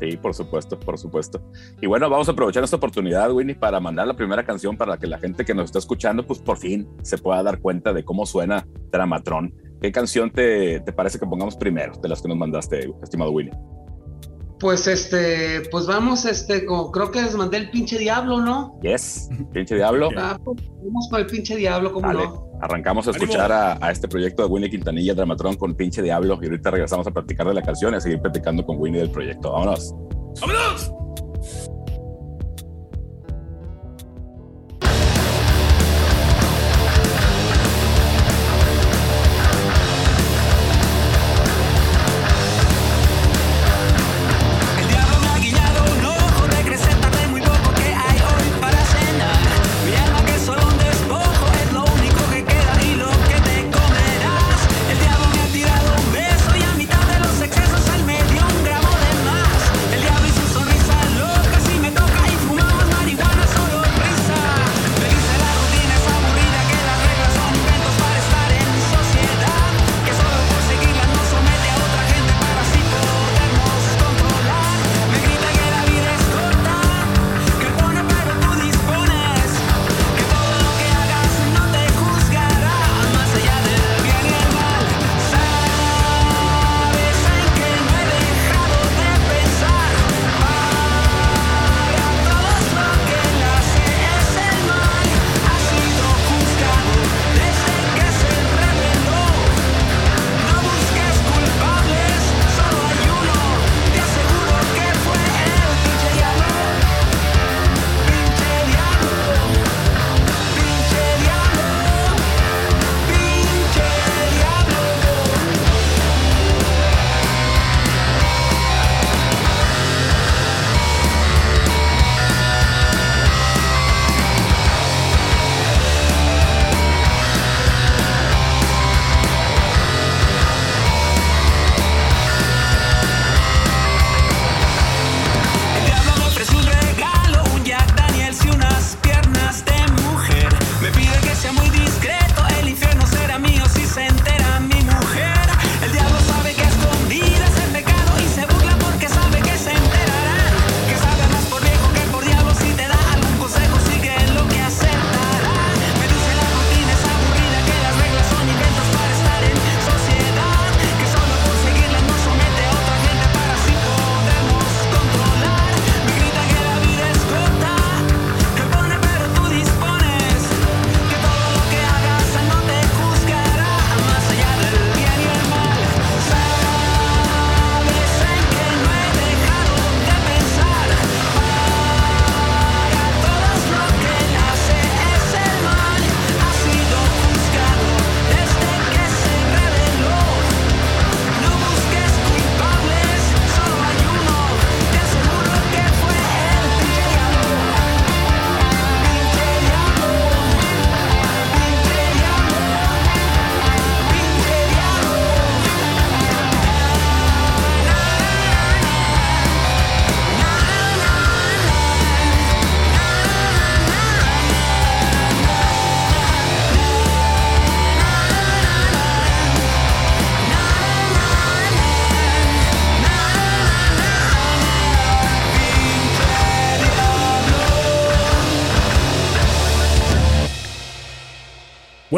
[0.01, 1.42] Sí, por supuesto, por supuesto.
[1.81, 5.07] Y bueno, vamos a aprovechar esta oportunidad, Winnie, para mandar la primera canción para que
[5.07, 8.25] la gente que nos está escuchando, pues por fin se pueda dar cuenta de cómo
[8.25, 9.55] suena Dramatron.
[9.81, 13.53] ¿Qué canción te, te parece que pongamos primero de las que nos mandaste, estimado Winnie?
[14.61, 18.79] Pues este, pues vamos, este, como creo que les mandé el pinche diablo, ¿no?
[18.83, 20.11] Yes, pinche diablo.
[20.18, 22.51] Ah, pues, vamos con el pinche diablo, ¿cómo no?
[22.61, 26.70] Arrancamos a escuchar a, este proyecto de Winnie Quintanilla, Dramatron con pinche diablo, y ahorita
[26.70, 29.51] regresamos a platicar de la canción y a seguir platicando con Winnie del proyecto.
[29.51, 29.94] Vámonos.
[30.42, 30.92] ¡Vámonos!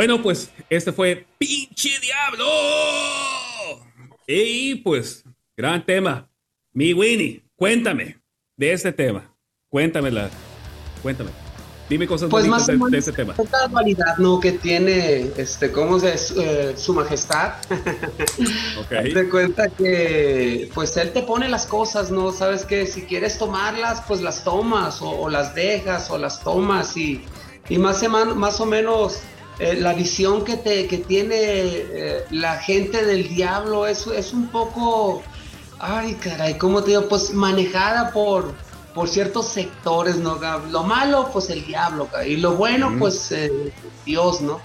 [0.02, 2.44] Bueno, pues este fue Pinche Diablo.
[4.26, 5.22] Y pues,
[5.56, 6.28] gran tema.
[6.72, 8.18] Mi Winnie, cuéntame
[8.56, 9.32] de este tema.
[9.68, 10.28] Cuéntamela.
[11.02, 11.30] Cuéntame.
[11.88, 13.36] Dime cosas pues más de, de, este tema.
[13.38, 14.40] Esta dualidad, ¿no?
[14.40, 17.52] Que tiene, este, ¿cómo se eh, su majestad?
[18.80, 19.14] ok.
[19.14, 22.32] Te cuenta que, pues él te pone las cosas, ¿no?
[22.32, 27.22] Sabes que si quieres tomarlas, pues las tomas, o, las dejas, o las tomas, y,
[27.68, 29.22] y más, más o menos
[29.62, 34.48] eh, la visión que, te, que tiene eh, la gente del diablo es, es un
[34.48, 35.22] poco,
[35.78, 37.08] ay caray, ¿cómo te digo?
[37.08, 38.54] Pues manejada por,
[38.92, 40.40] por ciertos sectores, ¿no?
[40.72, 43.72] Lo malo, pues el diablo, y lo bueno, pues eh,
[44.04, 44.60] Dios, ¿no?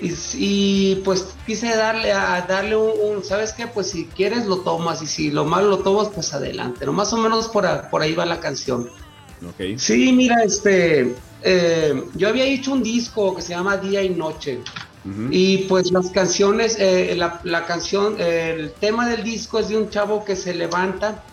[0.00, 3.66] y, pues quise darle a darle un, ¿sabes qué?
[3.66, 6.86] Pues si quieres lo tomas y si lo malo lo tomas, pues adelante.
[6.86, 8.88] No, más o menos por, por ahí va la canción.
[9.54, 9.76] Okay.
[9.80, 14.60] Sí, mira, este, eh, yo había hecho un disco que se llama Día y Noche.
[15.30, 19.88] Y pues las canciones, eh, la, la, canción, el tema del disco es de un
[19.88, 21.24] chavo que se levanta,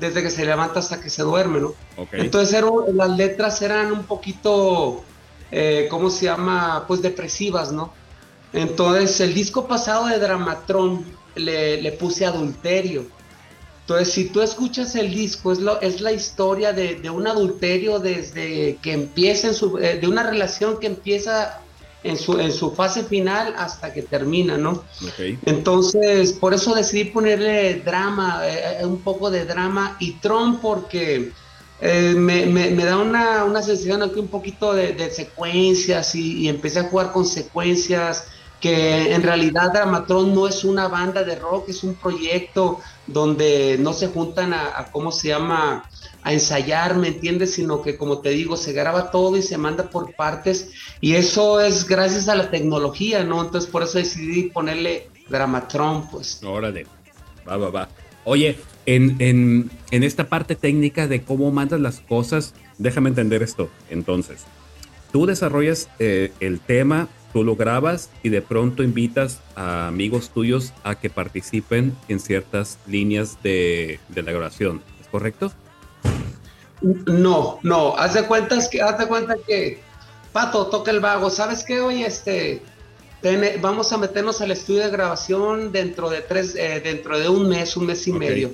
[0.00, 1.74] desde que se levanta hasta que se duerme, ¿no?
[2.12, 5.04] Entonces las letras eran un poquito,
[5.52, 6.84] eh, ¿cómo se llama?
[6.88, 7.92] Pues depresivas, ¿no?
[8.52, 11.04] Entonces, el disco pasado de Dramatron
[11.36, 13.04] le, puse adulterio.
[13.80, 18.78] Entonces, si tú escuchas el disco, es, lo, es la historia de, un adulterio desde
[18.82, 21.60] que empieza, en su, eh, de una relación que empieza
[22.04, 24.84] en su, en su fase final hasta que termina, ¿no?
[25.44, 31.32] Entonces, por eso decidí ponerle drama, eh, eh, un poco de drama y Tron porque
[31.80, 37.26] me, da una, sensación aquí un poquito de, secuencias y, y, empecé a jugar con
[37.26, 38.24] secuencias
[38.60, 43.92] que en realidad Dramatron no es una banda de rock, es un proyecto donde no
[43.92, 45.84] se juntan a, ¿cómo se llama?
[46.22, 47.54] a ensayar, ¿me entiendes?
[47.54, 50.70] Sino que como te digo, se graba todo y se manda por partes
[51.00, 53.42] y eso es gracias a la tecnología, ¿no?
[53.42, 56.42] Entonces por eso decidí ponerle Dramatron, pues.
[56.44, 56.86] Órale,
[57.48, 57.88] va, va, va.
[58.24, 63.70] Oye, en, en, en esta parte técnica de cómo mandas las cosas, déjame entender esto.
[63.88, 64.44] Entonces,
[65.12, 70.72] tú desarrollas eh, el tema tú lo grabas y de pronto invitas a amigos tuyos
[70.84, 74.82] a que participen en ciertas líneas de, la grabación.
[75.00, 75.52] ¿Es correcto?
[76.82, 77.96] No, no.
[77.96, 79.80] Haz de, cuentas que, haz de cuenta que
[80.32, 81.30] Pato toca el vago.
[81.30, 81.80] ¿Sabes qué?
[81.80, 82.62] Hoy este,
[83.60, 87.76] vamos a meternos al estudio de grabación dentro de tres, eh, dentro de un mes,
[87.76, 88.52] un mes y medio.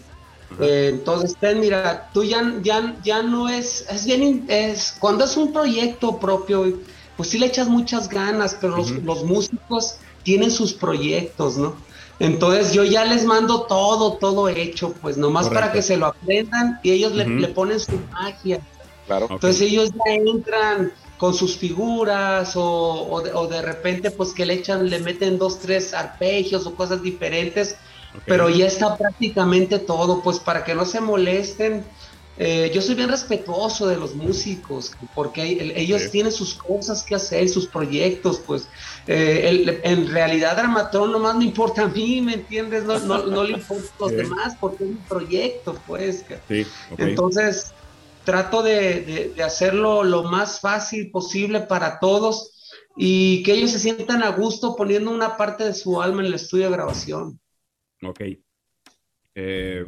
[0.60, 5.36] Eh, entonces, ten, mira, tú ya, ya, ya no es, es bien, es, cuando es
[5.36, 6.78] un proyecto propio,
[7.16, 11.74] pues sí le echas muchas ganas, pero los, músicos tienen sus proyectos, ¿no?
[12.18, 16.80] Entonces yo ya les mando todo, todo hecho, pues nomás para que se lo aprendan
[16.82, 18.60] y ellos le, ponen su magia.
[19.06, 19.28] Claro.
[19.30, 24.98] Entonces ellos ya entran con sus figuras o, de, repente pues que le echan, le
[24.98, 27.76] meten dos, tres arpegios o cosas diferentes,
[28.24, 31.84] pero ya está prácticamente todo, pues para que no se molesten
[32.38, 37.48] eh, yo soy bien respetuoso de los músicos, porque ellos tienen sus cosas que hacer,
[37.48, 38.68] sus proyectos, pues
[39.06, 42.84] eh, en realidad Dramatron nomás me importa a mí, ¿me entiendes?
[42.84, 46.24] No, no, le importa a los demás, porque es un proyecto, pues.
[46.98, 47.72] Entonces,
[48.24, 52.52] trato de, de, hacerlo lo más fácil posible para todos
[52.96, 56.34] y que ellos se sientan a gusto poniendo una parte de su alma en el
[56.34, 57.40] estudio de grabación.
[58.02, 58.20] Ok.
[59.34, 59.84] Eh,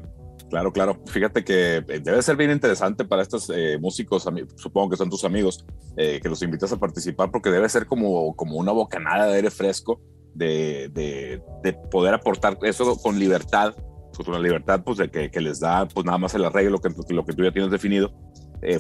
[0.51, 1.03] Claro, claro.
[1.07, 5.25] Fíjate que eh, debe ser bien interesante para estos eh, músicos, supongo que son tus
[5.25, 5.65] amigos,
[5.97, 9.51] eh, que los invitas a participar, porque debe ser como, como una bocanada de aire
[9.51, 10.01] fresco
[10.35, 13.75] de, de, poder aportar eso con libertad,
[14.15, 16.91] pues, con la libertad pues, de que, les da pues nada más el arreglo que,
[17.13, 18.13] lo que tú ya tienes definido.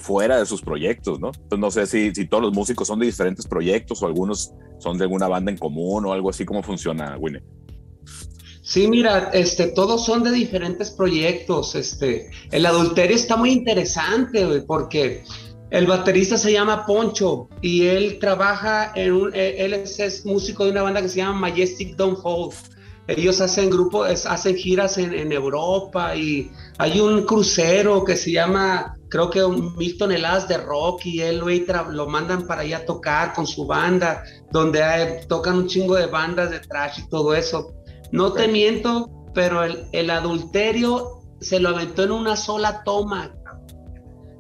[0.00, 1.28] fuera de sus proyectos, ¿no?
[1.28, 4.96] Entonces no sé si, si todos los músicos son de diferentes proyectos o algunos son
[4.96, 7.42] de alguna banda en común o algo así, ¿cómo funciona, Winnie?
[8.68, 11.74] Sí, mira, este, todos son de diferentes proyectos.
[11.74, 15.24] Este, el adulterio está muy interesante, porque
[15.70, 20.72] el baterista se llama Poncho y él trabaja en un, e, él es, músico de
[20.72, 22.50] una banda que se llama Majestic Don't Fall.
[23.06, 29.30] Ellos hacen grupos, hacen giras en, Europa y hay un crucero que se llama, creo
[29.30, 29.42] que
[29.78, 31.48] mil toneladas de rock y él lo,
[31.90, 36.50] lo mandan para allá a tocar con su banda, donde tocan un chingo de bandas
[36.50, 37.77] de trash y todo eso.
[38.12, 43.34] No te miento, pero el, adulterio se lo aventó en una sola toma.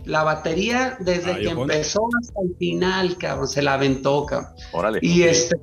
[0.04, 4.50] La batería, desde ah, que empezó hasta el final, cabrón, se la aventó, cabrón.
[4.72, 4.98] Órale.
[5.02, 5.56] Y este,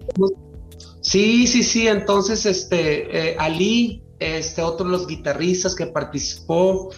[1.02, 6.92] sí, sí, sí, entonces, este, eh, Ali, este, otro de los guitarristas que participó,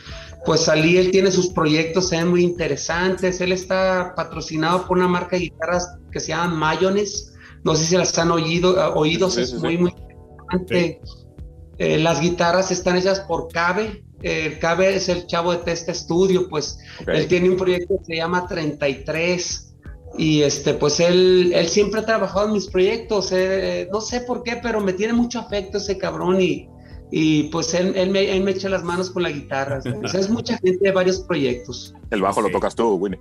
[0.46, 3.40] pues Ali, él tiene sus proyectos eh, muy interesantes.
[3.40, 7.34] Él está patrocinado por una marca de guitarras que se llama Mayonnaise.
[7.64, 9.94] No sé si las han oído, ah, oídos, es muy, muy
[11.78, 14.04] eh, las guitarras están hechas por Cabe.
[14.22, 18.16] Eh, Cabe es el chavo de Testa Studio, pues él tiene un proyecto que se
[18.16, 19.76] llama 33
[20.18, 24.42] y este, pues él, él siempre ha trabajado en mis proyectos, eh, no sé por
[24.42, 26.68] qué, pero me tiene mucho afecto ese cabrón y,
[27.12, 29.80] y pues él, él, me, él, me, echa las manos con la guitarra.
[30.14, 31.94] es mucha gente de varios proyectos.
[32.10, 33.20] El bajo lo tocas tú, Winnie.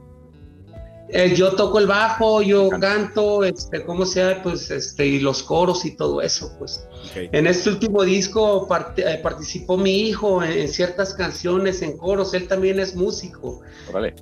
[1.08, 5.84] Eh, yo toco el bajo, yo canto, este, como sea, pues, este, y los coros
[5.84, 6.84] y todo eso, pues.
[7.14, 12.80] En este último disco eh, participó mi hijo en, ciertas canciones, en coros, él también
[12.80, 13.60] es músico.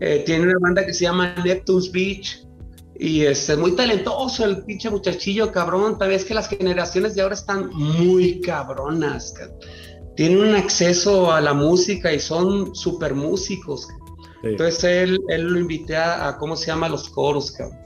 [0.01, 2.47] Eh, tiene una banda que se llama Neptune's Beach
[2.97, 5.99] Y es este, muy talentoso el pinche muchachillo, cabrón.
[5.99, 9.35] Tal vez que las generaciones de ahora están muy cabronas.
[10.16, 13.89] Tienen un acceso a la música y son super músicos.
[14.45, 16.88] Entonces él, él lo invité a, ¿cómo se llama?
[16.88, 17.84] Los coros, cabrón.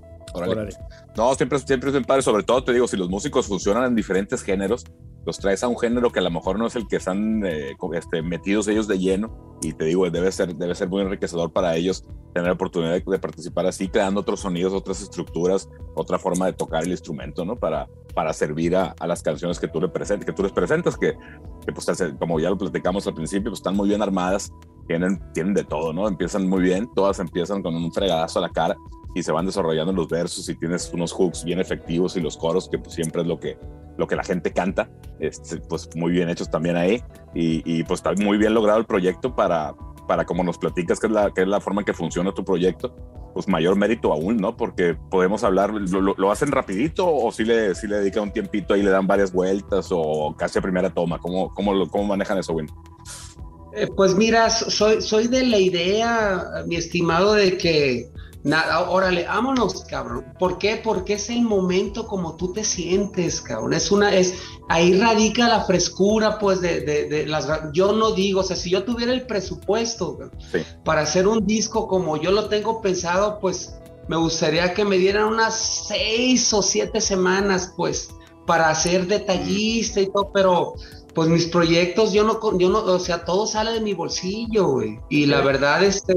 [1.17, 2.23] No, siempre, siempre es bien padre.
[2.23, 4.85] Sobre todo te digo, si los músicos funcionan en diferentes géneros,
[5.27, 7.77] los traes a un género que a lo mejor no es el que están eh,
[7.95, 11.77] este, metidos ellos de lleno y te digo, debe ser, debe ser muy enriquecedor para
[11.77, 16.53] ellos tener la oportunidad de, participar así, creando otros sonidos, otras estructuras, otra forma de
[16.53, 17.57] tocar el instrumento, ¿no?
[17.57, 20.97] Para, para servir a, a las canciones que tú, le presentes, que tú les presentas,
[20.97, 21.15] que,
[21.67, 21.87] que pues
[22.19, 24.53] como ya lo platicamos al principio, pues están muy bien armadas,
[24.89, 26.09] tienen, tienen de todo, ¿no?
[26.09, 28.77] Empiezan muy bien, todas empiezan con un fregadazo a la cara
[29.15, 32.69] y se van desarrollando los versos y tienes unos hooks bien efectivos y los coros
[32.69, 33.57] que pues siempre es lo que,
[33.97, 37.03] lo que la gente canta, este, pues muy bien hechos también ahí
[37.35, 39.75] y, y, pues está muy bien logrado el proyecto para,
[40.07, 42.45] para como nos platicas que es, la, que es la forma en que funciona tu
[42.45, 42.95] proyecto,
[43.35, 44.57] pues mayor mérito aún, ¿no?
[44.57, 48.75] Porque podemos hablar, ¿lo, lo, hacen rapidito o si le, si le dedican un tiempito
[48.77, 51.19] y le dan varias vueltas o casi a primera toma?
[51.19, 52.69] ¿Cómo, cómo, cómo manejan eso, Win?
[53.79, 58.11] Eh, pues mira, soy, soy de la idea, mi estimado, de que
[58.45, 60.25] Nada, órale, vámonos, cabrón.
[60.39, 60.81] ¿Por qué?
[60.83, 63.75] Porque es el momento como tú te sientes, cabrón.
[63.75, 64.35] Es una, es,
[64.69, 68.85] ahí radica la frescura, pues, de, de, las, yo no digo, o sea, si yo
[68.85, 70.19] tuviera el presupuesto
[70.85, 73.75] para hacer un disco como yo lo tengo pensado, pues,
[74.07, 78.09] me gustaría que me dieran unas seis o siete semanas, pues,
[78.47, 80.75] para ser detallista y todo, pero,
[81.19, 85.01] pues, mis proyectos, yo no, yo no, o sea, todo sale de mi bolsillo, güey.
[85.11, 86.15] Y la verdad, este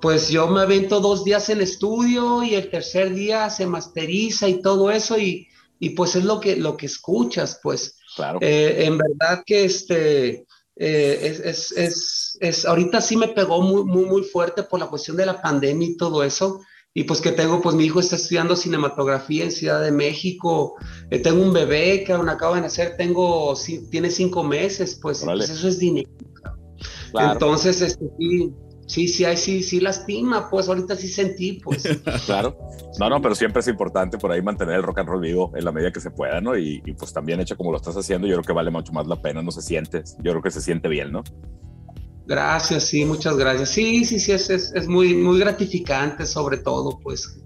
[0.00, 4.62] pues yo me avento dos días en estudio y el tercer día se masteriza y
[4.62, 5.48] todo eso y,
[5.80, 7.96] y pues es lo que, lo que escuchas, pues.
[8.14, 8.38] Claro.
[8.40, 13.82] Eh, en verdad que este, eh, es, es, es, es, ahorita sí me pegó muy,
[13.82, 16.60] muy, muy fuerte por la cuestión de la pandemia y todo eso.
[16.92, 20.74] Y pues que tengo, pues mi hijo está estudiando cinematografía en Ciudad de México,
[21.10, 23.54] eh, tengo un bebé que aún acaba de nacer, tengo,
[23.90, 26.10] tiene cinco meses, pues, pues eso es dinero.
[27.12, 27.32] Claro.
[27.32, 28.52] Entonces, este, sí,
[28.86, 31.84] sí, sí, ahí sí, sí lastima, pues ahorita sí sentí, pues.
[32.26, 32.58] claro.
[32.98, 35.64] No, no, pero siempre es importante por ahí mantener el rock and roll vivo en
[35.64, 36.58] la medida que se pueda, ¿no?
[36.58, 39.22] Y, pues también hecho como lo estás haciendo, yo creo que vale mucho más la
[39.22, 41.22] pena, no se siente, yo creo que se siente bien, ¿no?
[42.30, 43.70] Gracias, sí, muchas gracias.
[43.70, 47.42] Sí, sí, sí, es, es, es muy, muy gratificante sobre todo, pues.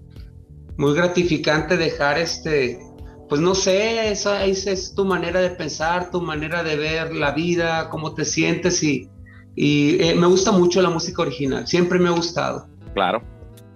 [0.77, 2.79] Muy gratificante dejar este,
[3.27, 7.89] pues no sé, esa, es tu manera de pensar, tu manera de ver la vida,
[7.89, 9.09] cómo te sientes y
[9.55, 12.67] y eh, me gusta mucho la música original, siempre me ha gustado.
[12.93, 13.23] Claro,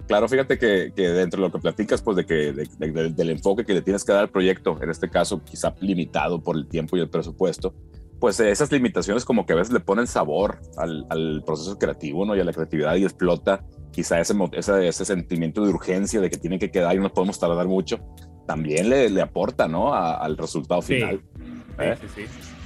[0.06, 3.74] claro, fíjate que, que dentro de lo que platicas, pues de que del enfoque que
[3.74, 7.00] le tienes que dar al proyecto, en este caso quizá limitado por el tiempo y
[7.00, 7.74] el presupuesto,
[8.20, 12.36] pues esas limitaciones como que a veces le ponen sabor al, al proceso creativo, ¿no?
[12.36, 16.36] Y a la creatividad y explota quizá ese, ese, ese, sentimiento de urgencia de que
[16.36, 17.98] tiene que quedar y no podemos tardar mucho,
[18.46, 19.94] también le, le aporta, ¿no?
[19.94, 21.22] al resultado final.
[21.78, 21.96] ¿eh?
[22.00, 22.22] sí, sí.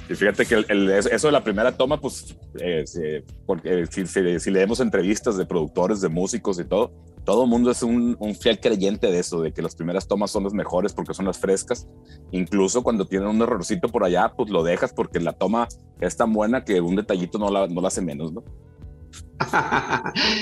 [0.07, 0.65] Y fíjate que
[1.11, 6.59] eso de la primera toma, pues, eh, porque si, leemos entrevistas de productores, de músicos
[6.59, 6.93] y todo,
[7.25, 10.43] todo el mundo es un, fiel creyente de eso, de que las primeras tomas son
[10.43, 11.87] las mejores porque son las frescas.
[12.31, 15.67] Incluso cuando tienen un errorcito por allá, pues lo dejas porque la toma
[15.99, 18.43] es tan buena que un detallito no la, no la hace menos, ¿no?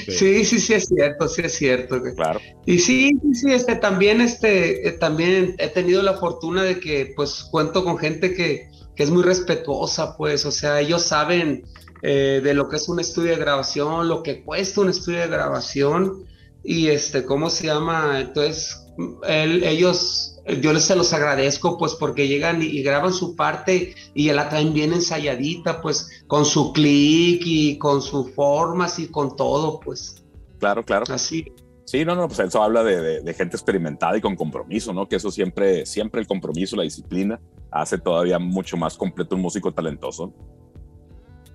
[0.07, 2.01] sí, sí, sí es cierto, sí es cierto.
[2.15, 2.39] Claro.
[2.65, 7.45] Y sí, sí, este también, este, eh, también he tenido la fortuna de que, pues,
[7.49, 11.63] cuento con gente que, que es muy respetuosa, pues, o sea, ellos saben
[12.01, 15.27] eh, de lo que es un estudio de grabación, lo que cuesta un estudio de
[15.27, 16.25] grabación
[16.63, 18.21] y este, ¿cómo se llama?
[18.21, 18.85] Entonces,
[19.27, 24.49] ellos, yo les se los agradezco, pues, porque llegan y, graban su parte y la
[24.49, 30.23] traen bien ensayadita, pues, con su clic y con sus formas y con todo, pues.
[30.59, 31.05] Claro, claro.
[31.09, 31.45] Así.
[31.85, 35.07] Sí, no, no, pues eso habla de, de, gente experimentada y con compromiso, ¿no?
[35.07, 37.41] Que eso siempre, siempre el compromiso, la disciplina,
[37.71, 40.33] hace todavía mucho más completo un músico talentoso.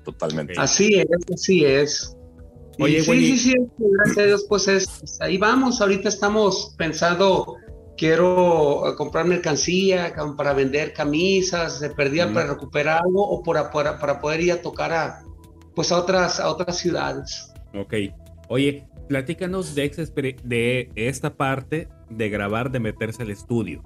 [0.04, 0.52] Totalmente.
[0.58, 2.17] Así es, así es.
[2.78, 5.80] Oye, sí, sí, sí, gracias a Dios, pues es, ahí vamos.
[5.80, 7.56] Ahorita estamos pensando,
[7.96, 14.20] quiero comprar mercancía para vender camisas, de perdida para recuperar algo o para, para, para,
[14.20, 15.22] poder ir a tocar a,
[15.74, 17.52] pues a otras, a otras ciudades.
[17.74, 17.94] Ok.
[18.48, 23.82] Oye, platícanos de, de esta parte de grabar, de meterse al estudio.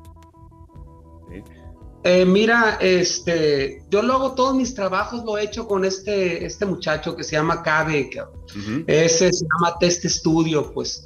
[2.05, 7.14] Eh, mira, este, yo luego todos mis trabajos lo he hecho con este, este muchacho
[7.14, 8.11] que se llama Cabe,
[8.88, 11.05] ese se llama Test Studio, pues.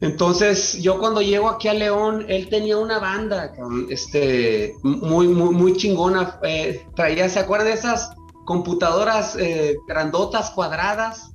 [0.00, 3.52] Entonces, yo cuando llego aquí a León, él tenía una banda,
[3.88, 6.40] este, muy, muy, muy chingona.
[6.42, 8.10] Eh, traía, ¿se acuerdan de esas
[8.44, 11.31] computadoras eh, grandotas, cuadradas?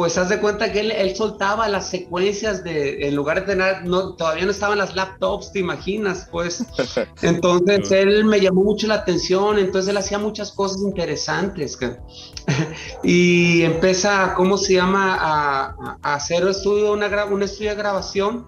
[0.00, 4.14] Pues haz de cuenta que él, soltaba las secuencias de, en lugar de tener, no,
[4.14, 6.64] todavía no estaban las laptops, te imaginas, pues.
[7.20, 11.78] Entonces él me llamó mucho la atención, entonces él hacía muchas cosas interesantes.
[13.04, 18.46] y empieza, ¿cómo se llama?, a, hacer un estudio, una, un estudio de grabación.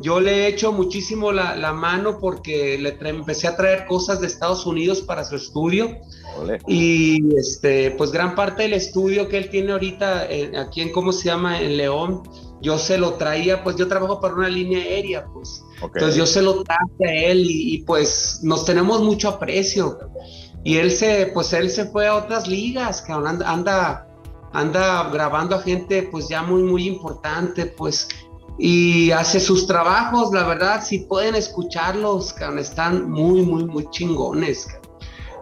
[0.00, 4.26] Yo le he hecho muchísimo la, la mano porque le empecé a traer cosas de
[4.26, 6.00] Estados Unidos para su estudio
[6.66, 11.12] y este, pues gran parte del estudio que él tiene ahorita eh, aquí en, ¿cómo
[11.12, 11.60] se llama?
[11.60, 12.22] En León,
[12.60, 15.62] yo se lo traía, pues yo trabajo para una línea aérea, pues.
[15.82, 19.98] Entonces yo se lo traje a él y, pues nos tenemos mucho aprecio.
[20.64, 24.08] Y él se, pues él se fue a otras ligas, que anda, anda,
[24.52, 28.08] anda grabando a gente pues ya muy, muy importante, pues.
[28.58, 34.66] Y hace sus trabajos, la verdad, si pueden escucharlos, están muy, muy, muy chingones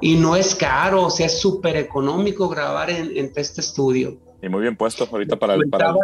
[0.01, 4.19] y no es caro, o sea, es súper económico grabar en, este estudio.
[4.43, 5.69] Y muy bien puesto ahorita para el...
[5.71, 5.95] Para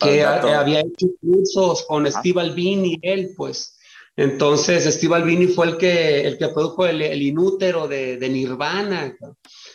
[0.00, 3.78] que, había hecho cursos con Steve Albini, él, pues.
[4.16, 9.16] Entonces, Steve Albini fue el que, el que produjo el, inútero de, Nirvana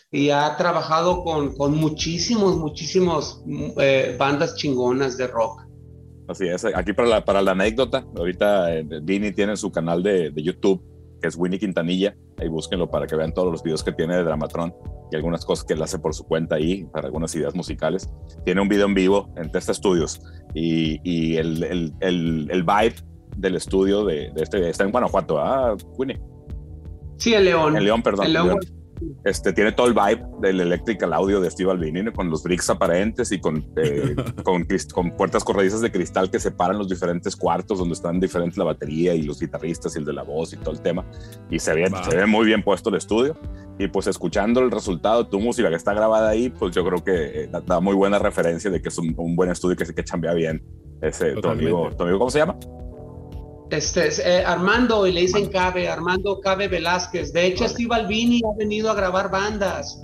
[0.10, 3.44] y ha trabajado con, con muchísimos, muchísimos
[3.78, 5.63] eh, bandas chingonas de rock.
[6.28, 10.30] Así es, aquí para la, para la anécdota, ahorita eh, Vini tiene su canal de,
[10.30, 10.82] de YouTube
[11.24, 12.16] que es Winnie Quintanilla.
[12.38, 14.76] Ahí búsquenlo para que vean todos los videos que tiene de Dramatron
[15.10, 18.10] y algunas cosas que él hace por su cuenta ahí, para algunas ideas musicales.
[18.44, 20.22] Tiene un video en vivo en Testa Studios
[20.54, 22.96] y, y el, el, el, el, vibe
[23.38, 26.20] del estudio de, de, este está en Guanajuato, ¿ah, Winnie?
[27.18, 27.78] Sí, en León.
[27.78, 28.26] En León, perdón.
[28.26, 28.60] En León.
[29.24, 33.32] Este, tiene todo el vibe del electrical audio de Steve Albini, con los bricks aparentes
[33.32, 37.94] y con, eh, con, con, puertas corredizas de cristal que separan los diferentes cuartos donde
[37.94, 40.82] están diferentes la batería y los guitarristas y el de la voz y todo el
[40.82, 41.06] tema.
[41.50, 43.38] Y se ve, se ve muy bien puesto el estudio.
[43.80, 47.04] Y pues escuchando el resultado de tu música que está grabada ahí, pues yo creo
[47.04, 50.34] que eh, da, muy buena referencia de que es un, buen estudio que, que chambea
[50.34, 50.64] bien.
[51.02, 52.58] Ese, tu amigo, tu amigo, ¿cómo se llama?
[53.70, 57.34] Este, eh, Armando, y le dicen Cabe, Armando Cabe Velázquez.
[57.34, 60.02] De hecho, Steve Albini ha venido a grabar bandas.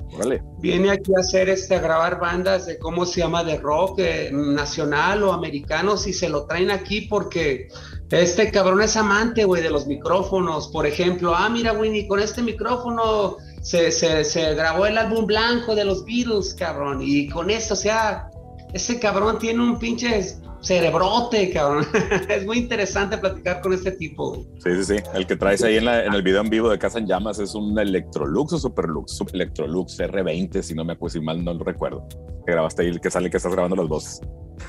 [0.58, 4.32] Viene aquí a hacer este, a grabar bandas de cómo se llama, de rock eh,
[4.34, 7.68] nacional o americanos, y se lo traen aquí porque
[8.10, 10.70] este cabrón es amante, güey, de los micrófonos.
[10.70, 15.76] Por ejemplo, ah, mira, Winnie, con este micrófono se, se, se grabó el álbum blanco
[15.76, 17.02] de los Beatles, cabrón.
[17.04, 18.32] Y con esto, o sea,
[18.74, 21.86] ese cabrón tiene un pinche cerebrote, cabrón.
[22.30, 24.46] es muy interesante platicar con este tipo.
[24.64, 25.04] Sí, sí, sí.
[25.14, 27.78] El que traes ahí en, el video en vivo de Casa en Llamas es un
[27.78, 32.08] Electrolux o Superlux, Electrolux R20, si no me acuerdo, si mal no lo recuerdo.
[32.46, 34.22] Que grabaste ahí, el que sale que estás grabando las voces.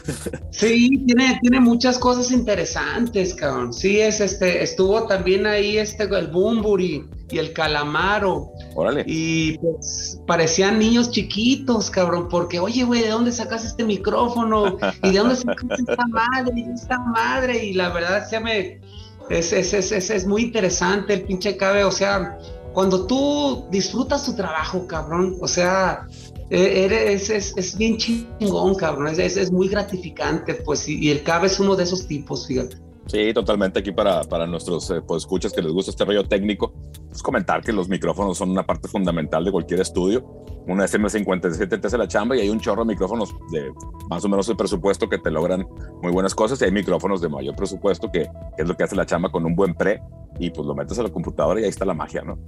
[0.50, 3.72] Sí, tiene, tiene muchas cosas interesantes, cabrón.
[3.72, 8.52] Sí, es este, estuvo también ahí este, el Bumburi y el Calamaro.
[8.74, 9.04] Órale.
[9.06, 14.76] Y pues parecían niños chiquitos, cabrón, porque, oye, güey, ¿de dónde sacas este micrófono?
[15.02, 16.52] ¿Y de dónde sacas esta madre?
[16.56, 17.64] ¿Y esta madre?
[17.64, 18.80] Y la verdad, se me,
[19.28, 22.38] es, es, es, es, muy interesante el pinche cabe, o sea,
[22.72, 26.06] cuando tú disfrutas tu trabajo, cabrón, o sea,
[26.50, 31.22] e, eres, es, es, bien chingón, cabrón, es, es, muy gratificante, pues, y, y el
[31.22, 32.89] cabe es uno de esos tipos, fíjate.
[33.10, 36.72] Sí, totalmente aquí para, para nuestros eh, pues, escuchas que les gusta este rollo técnico.
[37.08, 40.24] Pues comentar que los micrófonos son una parte fundamental de cualquier estudio.
[40.68, 43.72] Una SM57 te hace la chamba y hay un chorro de micrófonos de
[44.08, 45.66] más o menos el presupuesto que te logran
[46.00, 49.04] muy buenas cosas y hay micrófonos de mayor presupuesto que, es lo que hace la
[49.04, 50.00] chamba con un buen pre
[50.38, 52.38] y pues lo metes a la computadora y ahí está la magia, ¿no?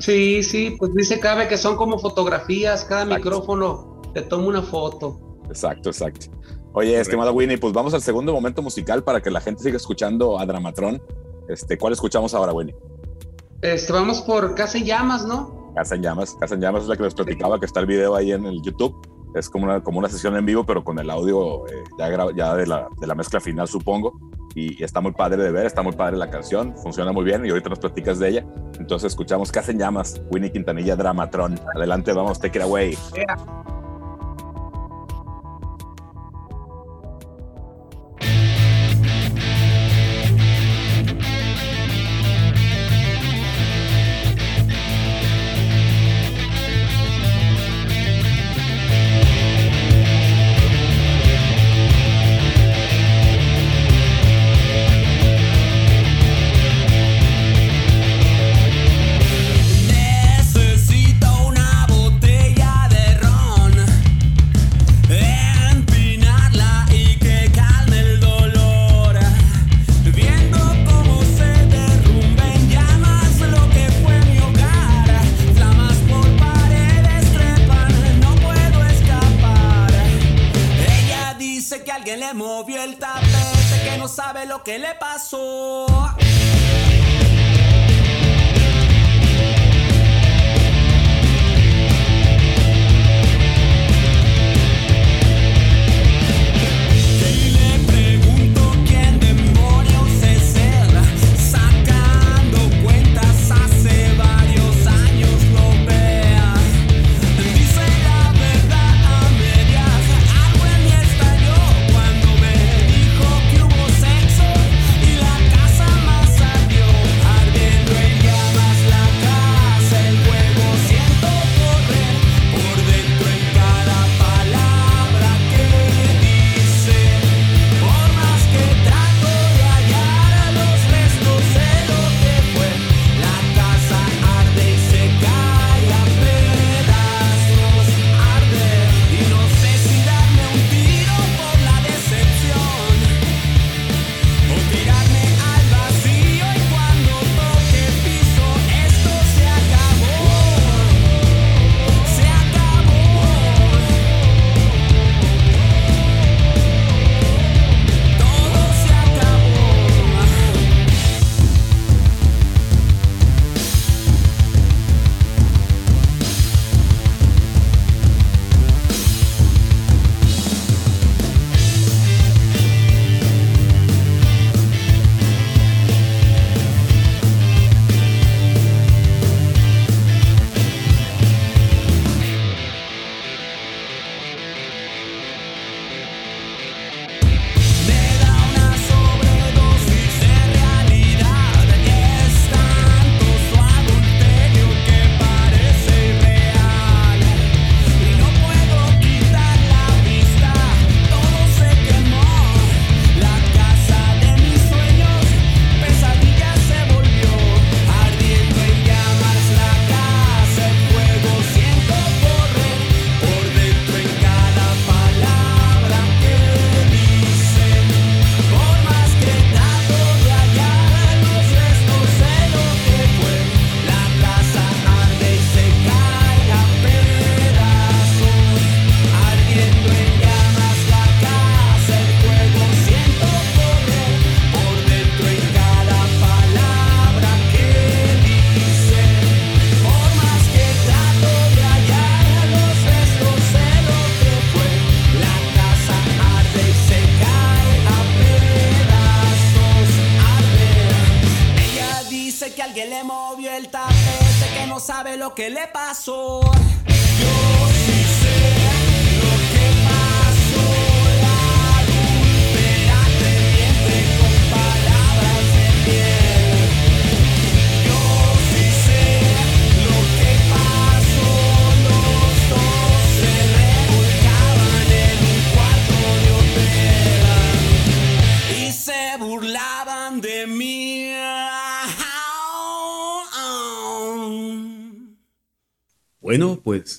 [0.00, 5.38] Sí, sí, pues dice Cabe que son como fotografías, cada micrófono te toma una foto.
[5.48, 6.26] Exacto, exacto.
[6.74, 10.38] Oye, estimado Winnie, pues vamos al segundo momento musical para que la gente siga escuchando
[10.38, 11.02] a Dramatron.
[11.48, 12.74] Este, ¿Cuál escuchamos ahora, Winnie?
[13.60, 15.72] Este, vamos por Casa en Llamas, ¿no?
[15.74, 16.34] Casa en Llamas.
[16.40, 18.62] Casa en Llamas es la que les platicaba, que está el video ahí en el
[18.62, 18.94] YouTube.
[19.34, 22.54] Es como una, como una sesión en vivo, pero con el audio eh, ya, ya
[22.54, 24.18] de, la, de la mezcla final, supongo.
[24.54, 27.50] Y, está muy padre de ver, está muy padre la canción, funciona muy bien y
[27.50, 28.46] ahorita nos platicas de ella.
[28.78, 31.58] Entonces escuchamos Casa en Llamas, Winnie Quintanilla, Dramatron.
[31.74, 32.96] Adelante, vamos, take it away.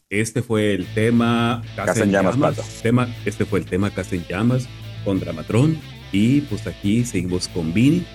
[0.09, 2.35] Este fue el tema Casa, en Llamas,
[2.83, 4.67] tema, este fue el tema Casa en Llamas
[5.03, 5.79] con Dramatrón.
[6.11, 8.05] Y pues aquí seguimos con Vini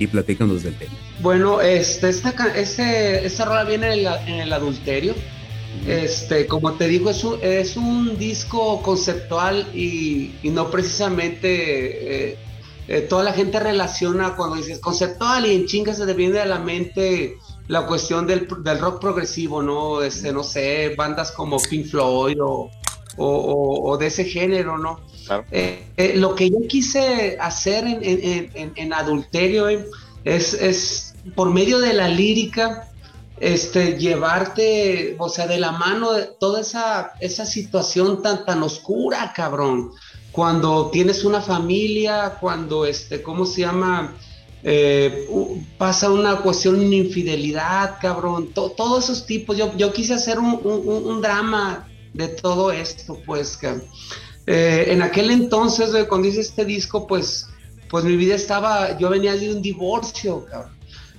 [0.00, 0.92] y platícanos del tema.
[1.20, 5.14] Bueno, este, esta, este, esta rola viene en, el adulterio.
[5.86, 12.38] Este, como te digo, es un, es un disco conceptual y, no precisamente eh,
[12.88, 16.46] eh, toda la gente relaciona cuando dices conceptual y en chinga se te viene a
[16.46, 17.36] la mente
[17.68, 18.48] la cuestión del,
[18.80, 20.02] rock progresivo, ¿no?
[20.02, 22.70] Este, no sé, bandas como Pink Floyd o,
[23.16, 25.00] o, de ese género, ¿no?
[25.50, 29.84] Eh, eh, lo que yo quise hacer en, adulterio eh,
[30.24, 32.88] es, es, por medio de la lírica,
[33.40, 39.32] este, llevarte, o sea, de la mano de toda esa, esa situación tan, tan oscura,
[39.34, 39.92] cabrón.
[40.30, 44.14] Cuando tienes una familia, cuando, este, ¿cómo se llama?
[44.68, 45.28] Eh,
[45.78, 49.56] pasa una cuestión de infidelidad, cabrón, todos esos tipos.
[49.56, 53.74] Yo, yo quise hacer un, drama de todo esto, pues, que
[54.48, 57.46] eh, en aquel entonces, cuando hice este disco, pues,
[57.88, 60.72] pues mi vida estaba, yo venía de un divorcio, cabrón.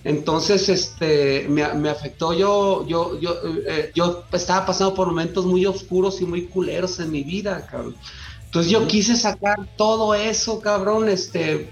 [0.04, 3.34] Entonces, este, me, afectó, yo, yo, yo,
[3.66, 7.96] eh, yo estaba pasando por momentos muy oscuros y muy culeros en mi vida, cabrón.
[8.44, 11.70] Entonces yo quise sacar todo eso, cabrón, este,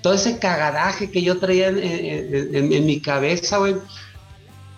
[0.00, 3.76] todo ese cagadaje que yo traía en, mi cabeza, güey,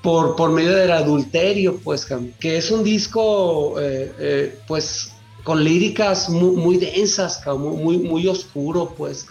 [0.02, 2.06] por, por medio del adulterio, pues,
[2.38, 5.12] que es un disco, eh, eh, pues,
[5.44, 9.26] con líricas muy, densas, muy, muy oscuro, pues.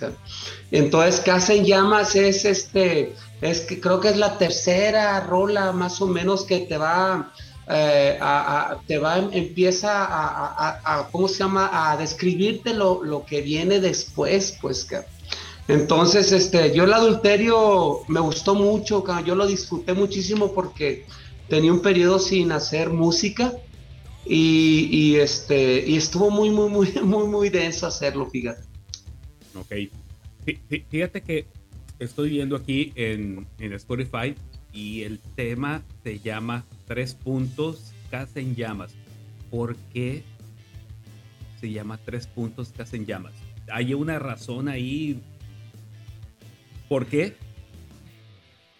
[0.71, 6.01] Entonces, Casa en Llamas es este, es que creo que es la tercera rola más
[6.01, 7.31] o menos que te va,
[7.67, 11.69] eh, a, te va, empieza a, ¿cómo se llama?
[11.71, 14.87] A describirte lo, lo que viene después, pues.
[15.69, 21.05] Entonces, este, yo el adulterio me gustó mucho, yo lo disfruté muchísimo porque
[21.47, 23.53] tenía un periodo sin hacer música
[24.25, 28.63] y, este, y estuvo muy, muy, muy, muy, muy denso hacerlo, fíjate.
[29.53, 29.91] Ok.
[30.89, 31.45] Fíjate que
[31.99, 34.33] estoy viendo aquí en, en Spotify
[34.73, 38.95] y el tema se llama Tres puntos, casa en llamas.
[39.51, 40.23] ¿Por qué
[41.61, 43.33] se llama Tres puntos, casa en llamas?
[43.71, 45.21] ¿Hay una razón ahí?
[46.89, 47.37] ¿Por qué?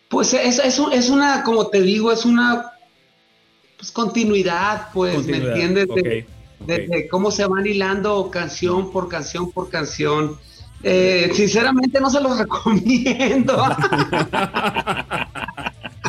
[0.10, 2.72] Pues es, es, es una, como te digo, es una
[3.78, 5.88] pues, continuidad, pues, ¿me entiendes?
[6.66, 10.38] De, cómo se van hilando canción por canción por canción.
[10.82, 13.54] Eh, sinceramente no se los recomiendo.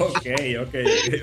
[0.01, 0.27] ok,
[0.63, 0.75] ok,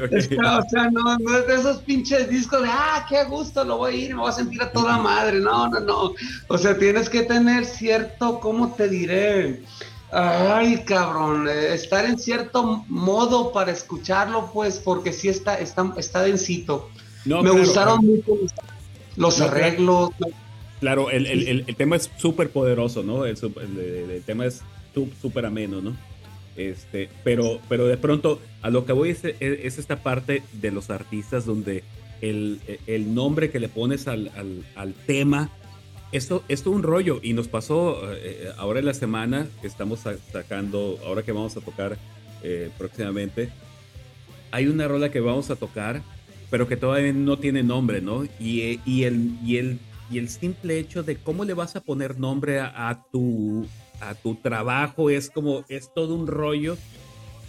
[0.06, 3.94] o sea, no, no es de esos pinches discos de, ah, qué gusto, lo voy
[3.94, 5.40] a ir, me voy a sentir a toda madre.
[5.40, 6.14] No, no, no.
[6.48, 9.64] O sea, tienes que tener cierto, ¿cómo te diré?
[10.12, 16.24] Ay, cabrón, eh, estar en cierto modo para escucharlo, pues, porque sí está, está, está
[16.24, 16.90] densito.
[17.26, 18.38] Me gustaron mucho
[19.18, 20.12] los arreglos.
[20.80, 23.26] Claro, el, el, el, tema es súper poderoso, ¿no?
[23.26, 23.38] El,
[24.26, 24.62] tema es
[25.22, 25.98] súper ameno, ¿no?
[26.56, 30.90] Este, pero, pero de pronto, a lo que voy es, es, esta parte de los
[30.90, 31.84] artistas donde
[32.22, 32.60] el,
[33.14, 35.52] nombre que le pones al, al, al tema
[36.12, 40.02] esto, esto un rollo y nos pasó eh, ahora en la semana estamos
[40.32, 41.98] sacando, ahora que vamos a tocar
[42.44, 43.50] eh, próximamente,
[44.52, 46.02] hay una rola que vamos a tocar,
[46.50, 48.24] pero que todavía no tiene nombre, ¿no?
[48.40, 49.80] Y, eh, y, el, y, el,
[50.10, 53.68] y el simple hecho de cómo le vas a poner nombre a, tu,
[54.00, 56.78] a tu trabajo es como, es todo un rollo.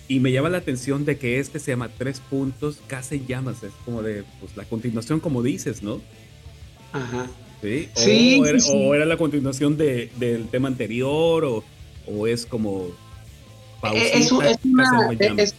[0.08, 3.62] Y me llama la atención de que este se llama Tres Puntos, Casi Llamas.
[3.62, 6.00] Es como de, pues la continuación, como dices, ¿no?
[6.94, 7.26] Ajá.
[7.62, 8.40] ¿Sí?
[8.72, 11.64] o, era, la continuación de, del tema anterior o,
[12.06, 12.86] o es como...
[13.94, 15.52] Eh, es, una, eh,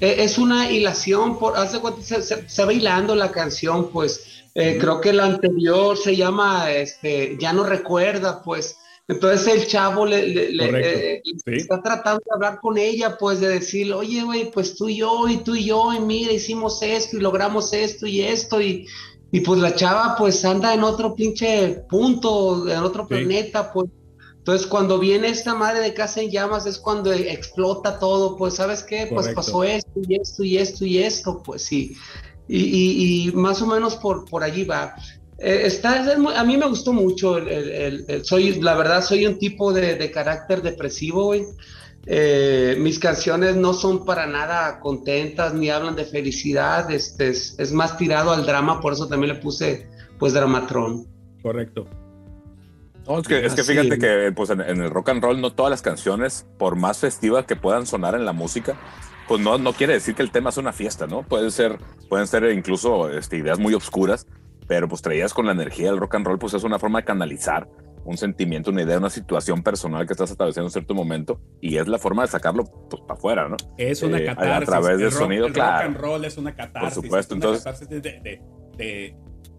[0.00, 5.12] es, una hilación, por, hace se, se, va hilando la canción, pues eh, creo que
[5.12, 8.76] la anterior se llama este, Ya no recuerda, pues.
[9.06, 14.50] Entonces el chavo le, está tratando de hablar con ella, pues de decir, oye, güey,
[14.52, 18.06] pues tú y yo, y tú y yo, y mira, hicimos esto y logramos esto
[18.06, 18.86] y esto, y,
[19.32, 23.90] y pues la chava pues anda en otro pinche punto, en otro planeta, pues.
[24.38, 28.82] Entonces cuando viene esta madre de casa en llamas es cuando explota todo, pues sabes
[28.82, 31.94] qué, pues pasó esto y esto y esto y esto, pues sí.
[32.48, 34.96] Y, y, más o menos por, por allí va.
[35.38, 39.94] Eh, está, a mí me gustó mucho, el, soy, la verdad soy un tipo de,
[39.94, 41.44] de carácter depresivo, güey.
[42.06, 47.98] Eh, mis canciones no son para nada contentas ni hablan de felicidad, este es, más
[47.98, 49.86] tirado al drama, por eso también le puse
[50.18, 51.06] pues Dramatrón.
[51.42, 51.86] Correcto.
[53.28, 56.76] es que, fíjate que pues en, el rock and roll no todas las canciones, por
[56.76, 58.78] más festivas que puedan sonar en la música,
[59.28, 61.22] pues no, no quiere decir que el tema es una fiesta, ¿no?
[61.22, 61.78] Pueden ser,
[62.08, 64.26] pueden ser incluso este, ideas muy obscuras,
[64.66, 67.04] pero pues traídas con la energía del rock and roll, pues es una forma de
[67.04, 67.68] canalizar
[68.10, 71.86] un sentimiento, una idea, una situación personal que estás atravesando en cierto momento y es
[71.86, 73.56] la forma de sacarlo pues para afuera, ¿no?
[73.78, 74.68] Es una eh, catarsis.
[74.68, 75.76] A través del sonido, el claro.
[75.76, 76.94] Rock and roll es una catarsis.
[76.94, 77.88] Por supuesto, entonces.
[77.88, 79.14] de,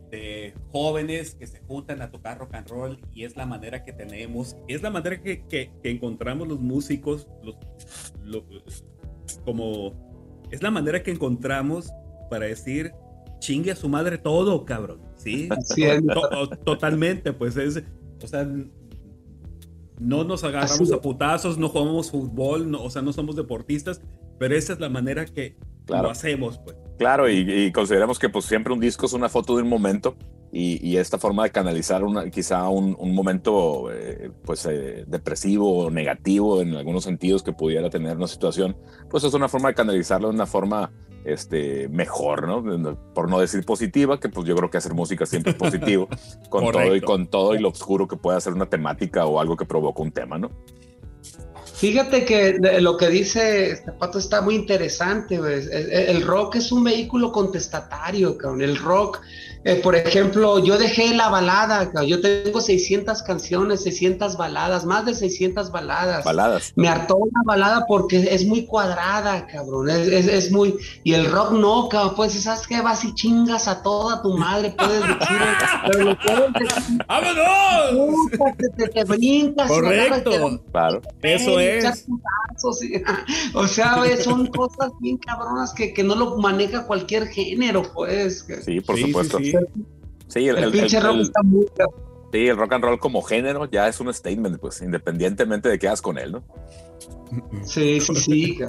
[0.10, 3.94] de, jóvenes que se juntan a tocar rock and roll y es la manera que
[3.94, 7.56] tenemos, es la manera que, que, encontramos los músicos, los,
[9.46, 9.94] como
[10.52, 11.94] es la manera que encontramos
[12.30, 12.92] para decir
[13.40, 15.00] chingue a su madre todo, cabrón.
[15.16, 15.48] Sí,
[16.66, 17.84] totalmente, pues es,
[18.24, 18.48] o sea,
[20.00, 24.02] no nos agarramos a putazos, no jugamos fútbol, o sea, no somos deportistas,
[24.40, 25.58] pero esa es la manera que
[25.88, 26.76] lo hacemos, pues.
[26.98, 30.16] Claro, y, consideramos que pues siempre un disco es una foto de un momento
[30.54, 36.62] y, esta forma de canalizar una, quizá un, momento eh, pues eh, depresivo o negativo
[36.62, 38.76] en algunos sentidos que pudiera tener una situación,
[39.10, 40.92] pues es una forma de canalizarlo de una forma
[41.24, 42.98] este, mejor, ¿no?
[43.14, 46.10] Por no decir positiva, que pues yo creo que hacer música siempre es positivo,
[46.50, 49.56] con todo y con todo y lo oscuro que puede hacer una temática o algo
[49.56, 50.52] que provoca un tema, ¿no?
[51.76, 57.32] Fíjate que lo que dice este pato está muy interesante, El rock es un vehículo
[57.32, 58.62] contestatario, cabrón.
[58.62, 59.20] El rock
[59.64, 65.14] eh, por ejemplo, yo dejé la balada, yo tengo 600 canciones, 600 baladas, más de
[65.14, 66.24] 600 baladas.
[66.26, 66.74] Baladas.
[66.76, 70.76] Me hartó una balada porque es muy cuadrada, cabrón, es, es, muy...
[71.04, 72.82] Y el rock no, cabrón, pues, ¿sabes qué?
[72.82, 75.38] Vas y chingas a toda tu madre, puedes decir,
[75.92, 76.98] pero lo puedes decir...
[77.08, 78.16] ¡Vámonos!
[78.78, 79.68] Te, te, brincas.
[79.68, 80.62] Correcto.
[80.72, 81.02] claro.
[81.22, 82.08] Eso es.
[83.54, 88.46] o sea, son cosas bien cabronas que, que no lo maneja cualquier género, pues.
[88.66, 89.38] Sí, por supuesto.
[89.38, 91.66] Sí, el, pinche rock está muy.
[92.32, 95.88] Sí, el rock and roll como género ya es un statement, pues, independientemente de qué
[95.88, 96.44] hagas con él, ¿no?
[97.64, 98.60] Sí, sí, sí.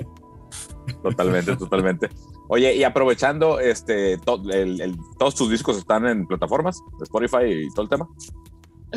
[1.02, 2.08] totalmente, totalmente.
[2.48, 8.08] Oye, y aprovechando, este, todos tus discos están en plataformas, Spotify y todo el tema.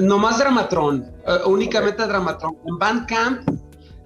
[0.01, 2.57] Nomás Dramatron, eh, únicamente Dramatron.
[2.65, 3.47] En Bandcamp,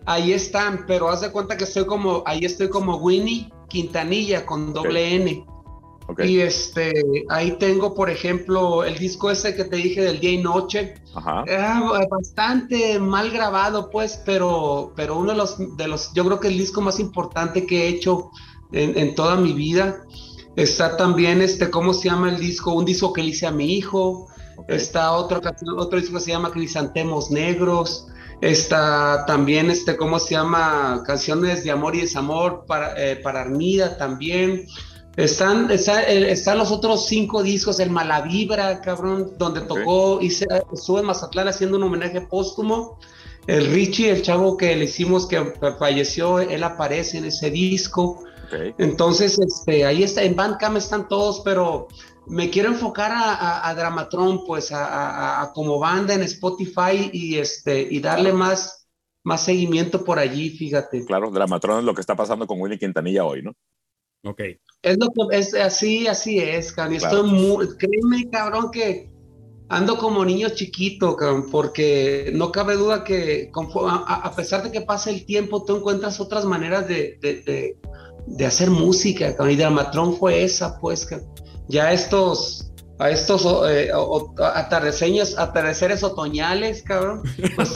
[0.05, 4.73] ahí están, pero haz de cuenta que estoy como, ahí estoy como Winnie Quintanilla con
[4.73, 5.45] doble N.
[6.18, 6.93] Y este,
[7.30, 10.95] ahí tengo, por ejemplo, el disco ese que te dije del día y noche.
[11.14, 11.43] Ajá.
[12.10, 16.57] bastante mal grabado, pues, pero, pero uno de los, de los, yo creo que el
[16.57, 18.32] disco más importante que he hecho
[18.72, 20.03] en, toda mi vida.
[20.55, 22.74] Está también, este, ¿cómo se llama el disco?
[22.74, 24.28] Un disco que le hice a mi hijo.
[24.68, 25.41] Está otro,
[25.78, 28.07] otro disco que se llama Crisantemos Negros.
[28.41, 31.03] Está también, este, ¿cómo se llama?
[31.05, 34.66] Canciones de amor y desamor para, eh, para Armida también.
[35.20, 41.07] Están, eh, están los otros cinco discos, el Malavibra, cabrón, donde tocó, hice, estuve en
[41.07, 42.97] Mazatlán haciendo un homenaje póstumo.
[43.45, 48.24] El Richie, el chavo que le hicimos que falleció, él aparece en ese disco.
[48.78, 51.89] Entonces, este, ahí está, en Bandcamp están todos, pero
[52.26, 58.32] me quiero enfocar a, Dramatron, pues, a, como banda en Spotify y este, y darle
[58.32, 58.88] más,
[59.26, 61.03] más seguimiento por allí, fíjate.
[61.03, 63.53] Claro, Dramatron es lo que está pasando con Willy Quintanilla hoy, ¿no?
[64.24, 64.41] Ok.
[64.82, 66.95] Es lo que es así, así es, cabrón.
[66.95, 69.09] Estoy muy, créeme, cabrón, que
[69.67, 73.51] ando como niño chiquito, cabrón, porque no cabe duda que
[74.07, 77.75] a, pesar de que pase el tiempo, tú encuentras otras maneras de, de,
[78.25, 79.51] de, hacer música, cabrón.
[79.51, 81.30] Y Dramatron fue esa, pues, cabrón.
[81.67, 82.69] Ya estos
[82.99, 83.89] a estos eh,
[84.43, 87.23] atardeceres otoñales, cabrón.
[87.55, 87.69] Pues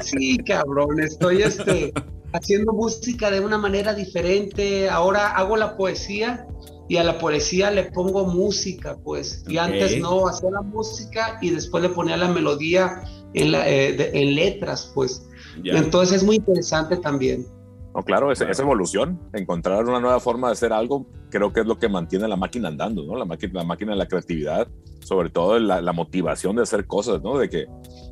[0.00, 1.92] sí, cabrón, estoy este,
[2.36, 4.88] haciendo música de una manera diferente.
[4.88, 6.46] Ahora hago la poesía
[6.88, 9.44] y a la poesía le pongo música, pues.
[9.48, 13.02] Y antes no, hacía la música y después le ponía la melodía
[13.34, 15.28] en, la, eh, en letras, pues.
[15.64, 17.46] Entonces es muy interesante también.
[17.94, 21.78] No, claro, esa, evolución, encontrar una nueva forma de hacer algo, creo que es lo
[21.78, 23.16] que mantiene la máquina andando, ¿no?
[23.16, 24.68] La máquina, la máquina de la creatividad,
[25.00, 27.38] sobre todo la, la motivación de hacer cosas, ¿no?
[27.38, 27.64] De que,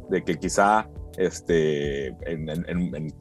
[0.09, 3.15] de que quizá este, en, en, en,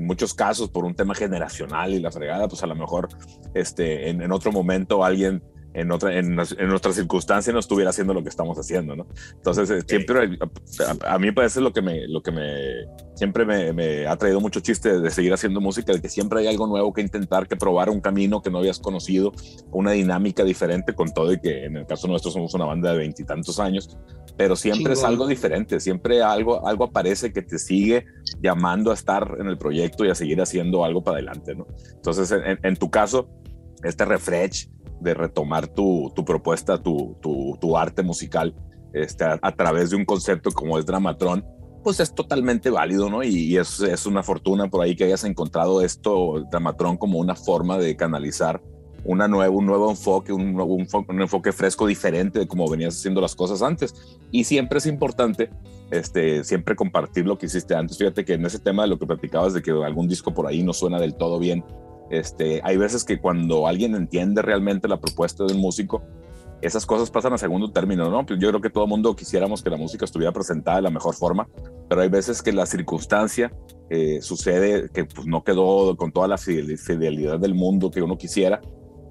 [0.00, 3.08] muchos casos por un tema generacional y la fregada, pues a lo mejor
[3.54, 5.42] este, en, otro momento alguien
[5.76, 9.06] en otra, en, en otra circunstancia no estuviera haciendo lo que estamos haciendo, ¿no?
[9.34, 10.38] Entonces, eh, siempre,
[11.06, 14.60] a, mí parece lo que me, lo que me, siempre me, me, ha traído mucho
[14.60, 17.90] chiste de seguir haciendo música, de que siempre hay algo nuevo que intentar, que probar
[17.90, 19.32] un camino que no habías conocido,
[19.70, 22.98] una dinámica diferente con todo y que en el caso nuestro somos una banda de
[22.98, 23.98] veintitantos años,
[24.38, 28.06] pero siempre es algo diferente, siempre algo, algo aparece que te sigue
[28.40, 31.66] llamando a estar en el proyecto y a seguir haciendo algo para adelante, ¿no?
[31.94, 33.28] Entonces, en, en tu caso,
[33.82, 34.70] este refresh,
[35.00, 38.54] de retomar tu, tu propuesta, tu, tu, tu, arte musical
[38.92, 41.44] este, a, través de un concepto como es Dramatron,
[41.82, 43.22] pues es totalmente válido, ¿no?
[43.22, 47.78] Y, es, es, una fortuna por ahí que hayas encontrado esto, Dramatron, como una forma
[47.78, 48.60] de canalizar
[49.06, 53.20] una nueva, un nuevo enfoque, un, un, un, enfoque fresco, diferente de cómo venías haciendo
[53.20, 53.94] las cosas antes.
[54.32, 55.50] Y siempre es importante,
[55.90, 57.98] este, siempre compartir lo que hiciste antes.
[57.98, 60.62] Fíjate que en ese tema de lo que platicabas de que algún disco por ahí
[60.62, 61.64] no suena del todo bien,
[62.10, 66.02] este, hay veces que cuando alguien entiende realmente la propuesta de un músico,
[66.62, 68.24] esas cosas pasan a segundo término, ¿no?
[68.24, 71.14] Pues yo creo que todo mundo quisiéramos que la música estuviera presentada de la mejor
[71.14, 71.48] forma,
[71.88, 73.52] pero hay veces que la circunstancia
[73.90, 78.60] eh, sucede que pues, no quedó con toda la fidelidad del mundo que uno quisiera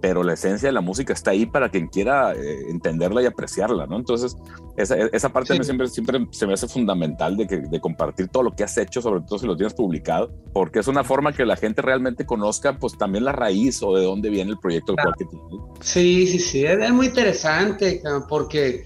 [0.05, 3.87] pero la esencia de la música está ahí para quien quiera eh, entenderla y apreciarla,
[3.87, 3.97] ¿no?
[3.97, 4.37] Entonces,
[4.77, 8.51] esa, esa parte siempre, siempre se me hace fundamental de, que, de compartir todo lo
[8.51, 11.55] que has hecho, sobre todo si lo tienes publicado, porque es una forma que la
[11.55, 15.15] gente realmente conozca, pues también la raíz o de dónde viene el proyecto del cual
[15.17, 15.45] que tiene.
[15.79, 18.85] Sí, sí, sí, es, muy interesante, porque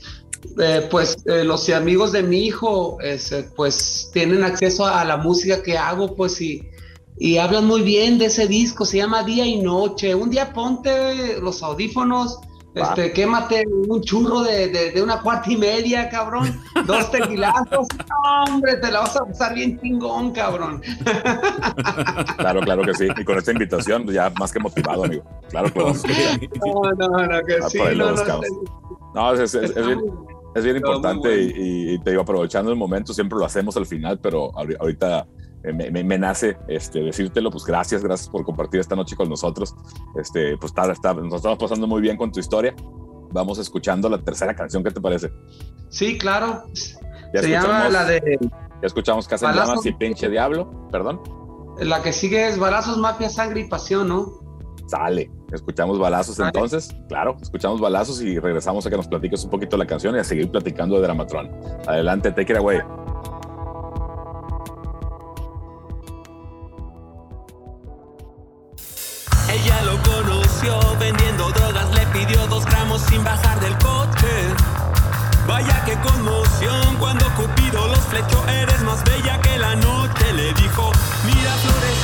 [0.57, 2.97] eh, pues eh, los amigos de mi hijo,
[3.57, 6.65] pues tienen acceso a la música que hago, pues y
[7.19, 10.15] y hablan muy bien de ese disco, se llama Día y Noche.
[10.15, 12.39] Un día ponte los audífonos,
[12.73, 16.61] Este, quémate un churro de, de, una cuarta y media, cabrón.
[16.85, 17.87] Dos tequilazos.
[18.47, 20.81] hombre, te la vas a pasar bien chingón, cabrón.
[22.37, 23.07] Claro, claro que sí.
[23.17, 25.23] Y con esta invitación, ya más que motivado, amigo.
[25.49, 27.79] Claro que vamos No, no, no, que sí.
[27.97, 28.13] No,
[29.13, 29.99] no, es, es, es, bien,
[30.55, 34.19] es bien importante y, y, te digo, aprovechando el momento, siempre lo hacemos al final,
[34.19, 35.25] pero ahorita
[35.63, 39.75] eh, me, nace este, decírtelo, pues gracias, gracias por compartir esta noche con nosotros.
[40.15, 42.75] Este, pues está, está, nos estamos pasando muy bien con tu historia.
[43.31, 45.31] Vamos escuchando la tercera canción, ¿qué te parece?
[45.89, 46.63] Sí, claro.
[47.33, 48.37] Ya Se llama la de...
[48.41, 51.21] Ya escuchamos Casa en Llamas y Pinche Diablo, perdón.
[51.79, 54.39] La que sigue es Balazos, Mafia, Sangre y Pasión, ¿no?
[54.87, 55.29] Sale.
[55.51, 59.85] Escuchamos balazos entonces, claro, escuchamos balazos y regresamos a que nos platiques un poquito la
[59.85, 61.49] canción y a seguir platicando de Dramatron.
[61.87, 62.79] Adelante, take it away.
[69.51, 74.53] Ella lo conoció vendiendo drogas, le pidió dos gramos sin bajar del coche.
[75.47, 80.33] Vaya que conmoción cuando Cupido los flechó, eres más bella que la noche.
[80.33, 80.91] Le dijo,
[81.25, 81.98] mira florecita,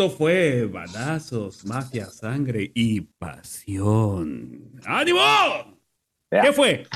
[0.00, 4.80] Esto fue balazos, mafia, sangre y pasión.
[4.86, 5.20] ¡Ánimo!
[6.30, 6.86] ¿Qué fue?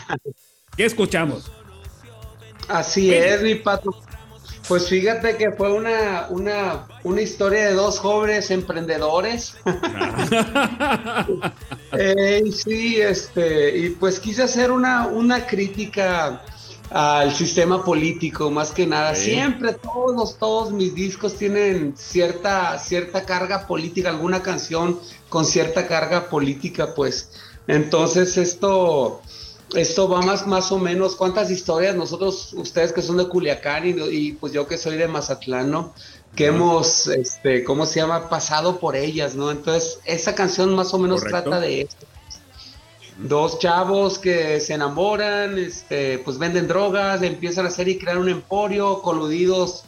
[0.74, 1.52] ¿Qué escuchamos?
[2.66, 3.90] Así es, mi pato.
[4.66, 9.54] Pues fíjate que fue una, una, una historia de dos jóvenes emprendedores.
[11.92, 16.42] eh, sí, este, y pues quise hacer una, una crítica
[16.94, 19.16] al sistema político, más que nada.
[19.16, 26.28] Siempre todos, todos mis discos tienen cierta, cierta carga política, alguna canción con cierta carga
[26.28, 27.32] política, pues.
[27.66, 29.20] Entonces esto,
[29.74, 34.32] esto va más, más o menos, ¿cuántas historias nosotros, ustedes que son de Culiacán y,
[34.34, 35.92] pues yo que soy de Mazatlán, ¿no?
[36.36, 38.28] Que hemos, este, ¿cómo se llama?
[38.28, 39.50] Pasado por ellas, ¿no?
[39.50, 42.06] Entonces, esa canción más o menos trata de esto.
[43.18, 48.28] Dos chavos que se enamoran, este, pues venden drogas, empiezan a hacer y crear un
[48.28, 49.84] emporio, coludidos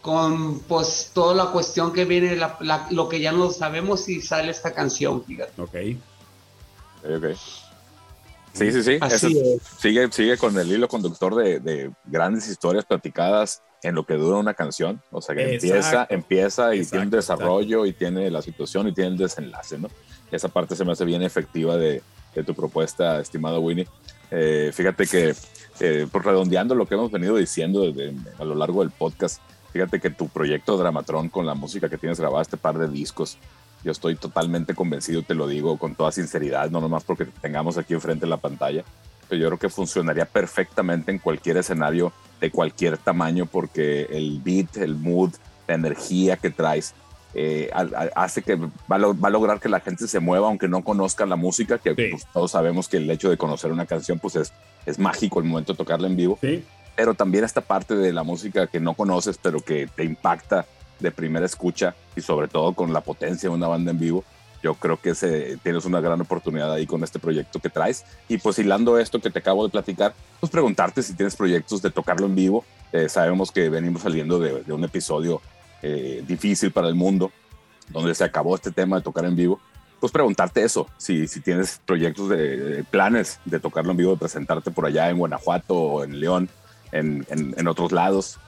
[0.00, 2.38] con pues toda la cuestión que viene,
[2.90, 5.60] lo que ya no sabemos y sale esta canción, fíjate.
[5.60, 5.74] Ok.
[7.04, 7.36] Ok.
[8.52, 8.98] Sí, sí, sí.
[9.78, 14.54] sigue, sigue con el hilo conductor de, grandes historias platicadas en lo que dura una
[14.54, 15.00] canción.
[15.12, 19.10] O sea, que empieza, empieza y tiene un desarrollo y tiene la situación y tiene
[19.10, 19.88] el desenlace, ¿no?
[20.32, 22.02] Esa parte se me hace bien efectiva de,
[22.44, 23.86] tu propuesta, estimado Winnie.
[24.30, 25.34] Eh, fíjate que,
[25.80, 27.92] eh, por redondeando lo que hemos venido diciendo
[28.38, 29.40] a lo largo del podcast,
[29.72, 33.38] fíjate que tu proyecto Dramatron con la música que tienes grabada, este par de discos,
[33.84, 37.94] yo estoy totalmente convencido, te lo digo con toda sinceridad, no nomás porque tengamos aquí
[37.94, 38.84] enfrente la pantalla,
[39.28, 44.76] pero yo creo que funcionaría perfectamente en cualquier escenario de cualquier tamaño porque el beat,
[44.78, 45.32] el mood,
[45.66, 46.94] la energía que traes
[47.40, 47.70] eh,
[48.16, 51.78] hace que va a, lograr que la gente se mueva aunque no conozca la música,
[51.78, 54.52] que pues, todos sabemos que el hecho de conocer una canción pues es,
[54.86, 56.36] es mágico el momento de tocarla en vivo.
[56.96, 60.66] Pero también esta parte de la música que no conoces pero que te impacta
[60.98, 64.24] de primera escucha y sobre todo con la potencia de una banda en vivo,
[64.60, 65.14] yo creo que
[65.62, 68.04] tienes una gran oportunidad ahí con este proyecto que traes.
[68.28, 71.90] Y pues hilando esto que te acabo de platicar, pues preguntarte si tienes proyectos de
[71.90, 72.64] tocarlo en vivo.
[72.92, 75.40] Eh, sabemos que venimos saliendo de, un episodio
[75.82, 77.30] eh, difícil para el mundo,
[77.88, 79.60] donde se acabó este tema de tocar en vivo.
[80.00, 84.70] Pues preguntarte eso, si, si tienes proyectos de, planes de tocarlo en vivo, de presentarte
[84.70, 86.48] por allá en Guanajuato o en León,
[86.92, 88.38] en, en otros lados.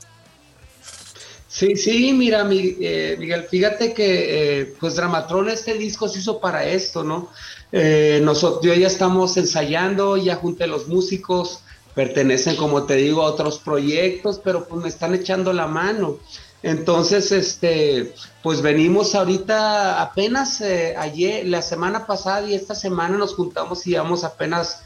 [1.51, 6.65] Sí, sí, mira, eh, Miguel, fíjate que eh, pues Dramatron este disco se hizo para
[6.65, 7.29] esto, ¿no?
[7.73, 11.65] Eh, nosotros ya estamos ensayando, ya junté los músicos,
[11.97, 16.19] pertenecen, como te digo, a otros proyectos, pero pues me están echando la mano.
[16.63, 23.87] Entonces, este, pues venimos ahorita apenas ayer, la semana pasada y esta semana nos juntamos
[23.87, 24.83] y llevamos apenas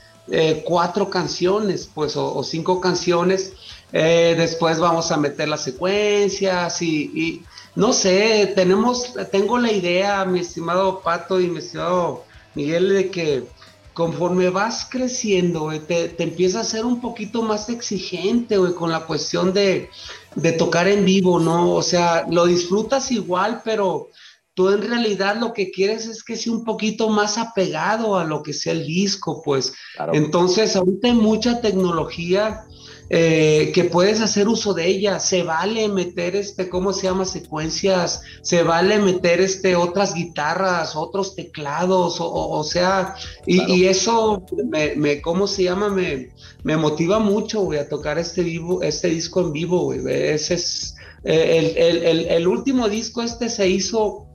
[0.64, 3.52] cuatro canciones, pues, o cinco canciones.
[3.96, 7.44] Eh, después vamos a meter las secuencias y,
[7.76, 12.24] no sé, tenemos, tengo la idea, mi estimado Pato y mi estimado
[12.56, 13.44] Miguel, de que
[13.92, 19.52] conforme vas creciendo, te, te empiezas a ser un poquito más exigente, con la cuestión
[19.52, 19.90] de,
[20.34, 21.72] de tocar en vivo, ¿no?
[21.72, 24.08] O sea, lo disfrutas igual, pero
[24.54, 28.42] tú en realidad lo que quieres es que sea un poquito más apegado a lo
[28.42, 29.74] que sea el disco, pues.
[30.12, 32.64] Entonces, ahorita hay mucha tecnología
[33.10, 35.20] eh, que puedes hacer uso de ella.
[35.20, 37.24] Se vale meter este, ¿cómo se llama?
[37.24, 43.14] Secuencias, se vale meter este, otras guitarras, otros teclados, o, sea,
[43.46, 44.44] y, eso
[44.96, 45.90] me, ¿cómo se llama?
[45.90, 46.30] Me,
[46.62, 50.00] me motiva mucho, güey, a tocar este vivo, este disco en vivo, güey.
[50.06, 50.94] Ese es
[51.24, 54.26] eh, el, el último disco este se hizo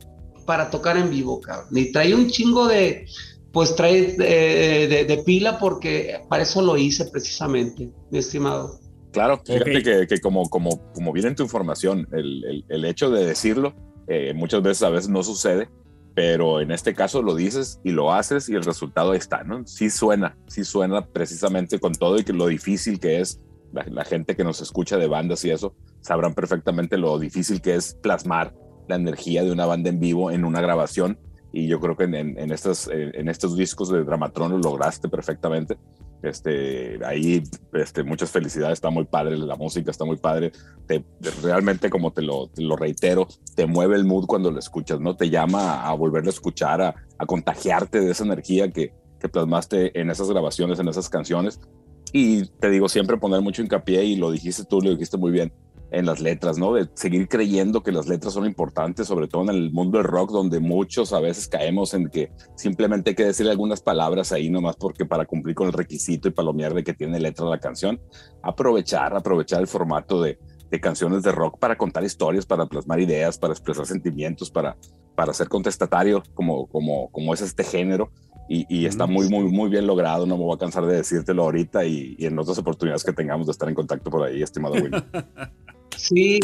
[0.49, 1.77] para tocar en vivo, cabrón.
[1.77, 3.05] Y trae un chingo de,
[3.51, 8.79] pues trae eh, de, pila porque para eso lo hice precisamente, mi estimado.
[9.11, 13.73] Claro, fíjate que, como, como, como viene en tu información, el, el, hecho de decirlo
[14.07, 15.67] eh, muchas veces a veces no sucede,
[16.13, 19.65] pero en este caso lo dices y lo haces y el resultado está, ¿no?
[19.65, 23.39] Sí suena, sí suena precisamente con todo y que lo difícil que es,
[23.71, 27.75] la, la gente que nos escucha de bandas y eso, sabrán perfectamente lo difícil que
[27.75, 28.53] es plasmar
[28.87, 31.19] la energía de una banda en vivo en una grabación
[31.51, 35.77] y yo creo que en, en, estas, en estos discos de Dramatron lo lograste perfectamente.
[36.21, 37.41] Este, ahí
[37.73, 40.51] este, muchas felicidades, está muy padre, la música está muy padre,
[40.85, 41.03] te,
[41.41, 45.15] realmente como te lo, te lo, reitero, te mueve el mood cuando lo escuchas, ¿no?
[45.15, 49.97] Te llama a volverlo a escuchar, a, a contagiarte de esa energía que, que plasmaste
[49.99, 51.59] en esas grabaciones, en esas canciones.
[52.11, 55.53] Y te digo, siempre poner mucho hincapié, y lo dijiste tú, lo dijiste muy bien,
[55.91, 56.73] en las letras, ¿no?
[56.73, 60.31] De seguir creyendo que las letras son importantes, sobre todo en el mundo del rock,
[60.31, 64.75] donde muchos a veces caemos en que simplemente hay que decir algunas palabras ahí nomás
[64.75, 67.99] porque para cumplir con el requisito y palomear de que tiene letra la canción.
[68.43, 70.37] Aprovechar, aprovechar el formato de,
[70.69, 74.77] de canciones de rock para contar historias, para plasmar ideas, para expresar sentimientos, para,
[75.15, 78.11] para ser contestatario, como, como, como es este género.
[78.51, 80.25] Y, y, está muy, muy, muy bien logrado.
[80.25, 83.45] No me voy a cansar de decírtelo ahorita y, y en otras oportunidades que tengamos
[83.45, 84.91] de estar en contacto por ahí, estimado Will.
[85.97, 86.39] Sí,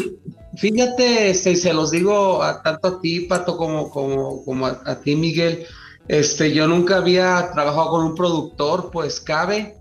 [0.56, 5.16] fíjate, este, se los digo a, tanto a ti, Pato, como, como, como a, ti,
[5.16, 5.66] Miguel.
[6.08, 9.76] Este, yo nunca había trabajado con un productor, pues cabe.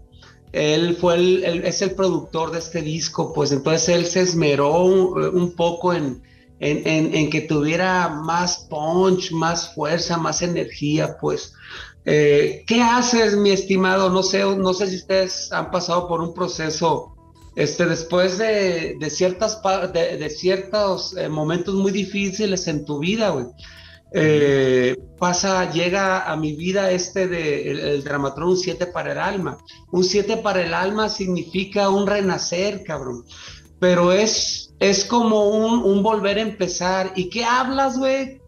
[0.51, 5.53] Él fue el, es el productor de este disco, pues entonces él se esmeró un,
[5.53, 6.23] poco en,
[6.59, 11.53] en, en, que tuviera más punch, más fuerza, más energía, pues.
[12.05, 14.09] Eh, ¿Qué haces, mi estimado?
[14.09, 17.14] No sé, no sé si ustedes han pasado por un proceso
[17.55, 19.61] este, después de, ciertas,
[19.93, 23.45] de, ciertos eh, momentos muy difíciles en tu vida, güey.
[24.11, 29.57] eh, pasa, llega a mi vida este de el, Dramatron, un 7 para el alma.
[29.91, 33.25] Un 7 para el alma significa un renacer, cabrón.
[33.79, 37.13] Pero es, es como un, un volver a empezar.
[37.15, 38.41] ¿Y qué hablas, güey?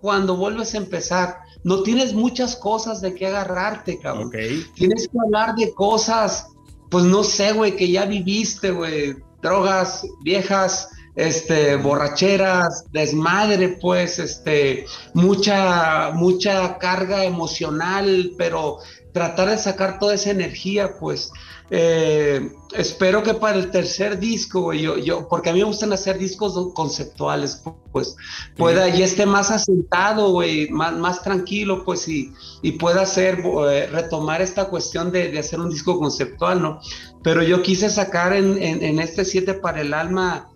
[0.00, 1.38] Cuando vuelves a empezar.
[1.64, 4.30] No tienes muchas cosas de qué agarrarte, cabrón.
[4.74, 6.46] Tienes que hablar de cosas,
[6.90, 9.16] pues no sé, güey, que ya viviste, güey.
[9.42, 18.78] Drogas viejas, este, borracheras, desmadre, pues, este, mucha, mucha carga emocional, pero
[19.12, 21.30] tratar de sacar toda esa energía, pues,
[21.70, 26.18] eh, espero que para el tercer disco, yo, yo, porque a mí me gustan hacer
[26.18, 27.62] discos conceptuales,
[27.92, 28.16] pues,
[28.56, 32.32] pueda y esté más asentado, güey, más, más tranquilo, pues, y,
[32.62, 36.80] y pueda hacer, eh, retomar esta cuestión de, de, hacer un disco conceptual, ¿no?
[37.22, 40.48] Pero yo quise sacar en, en, en este Siete para el Alma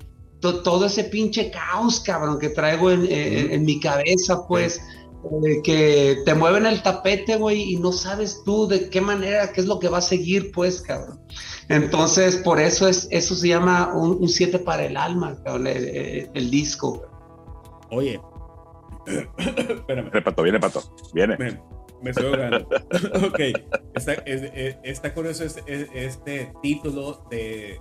[0.51, 4.81] todo ese pinche caos, cabrón, que traigo en, mi cabeza, pues,
[5.45, 9.61] eh, que te mueven el tapete, güey, y no sabes tú de qué manera, qué
[9.61, 11.21] es lo que va a seguir, pues, cabrón.
[11.69, 17.07] Entonces, por eso es, eso se llama un 7 para el alma, cabrón, el, disco.
[17.91, 18.21] Oye,
[19.39, 20.11] espérame.
[20.11, 20.83] Viene pato, viene pato,
[21.15, 21.37] viene.
[22.03, 22.59] Me, estoy ahogando.
[23.29, 23.41] ok,
[23.95, 24.13] está,
[24.83, 27.81] está curioso este, este título de,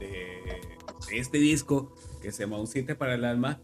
[0.00, 0.60] de
[1.12, 3.60] este disco que se llama Un 7 para el alma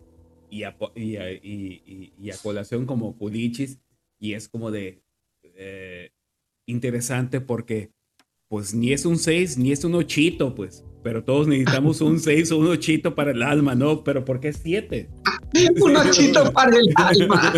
[0.50, 3.78] y a, y, a colación como Pulichis
[4.18, 5.02] y es como de
[5.42, 6.10] eh,
[6.66, 7.90] interesante porque
[8.48, 12.50] pues ni es un 6 ni es un 8 pues pero todos necesitamos un 6
[12.50, 14.02] o un 8 para el alma, ¿no?
[14.02, 15.08] Pero ¿por qué 7?
[15.80, 17.52] un 8 para el alma.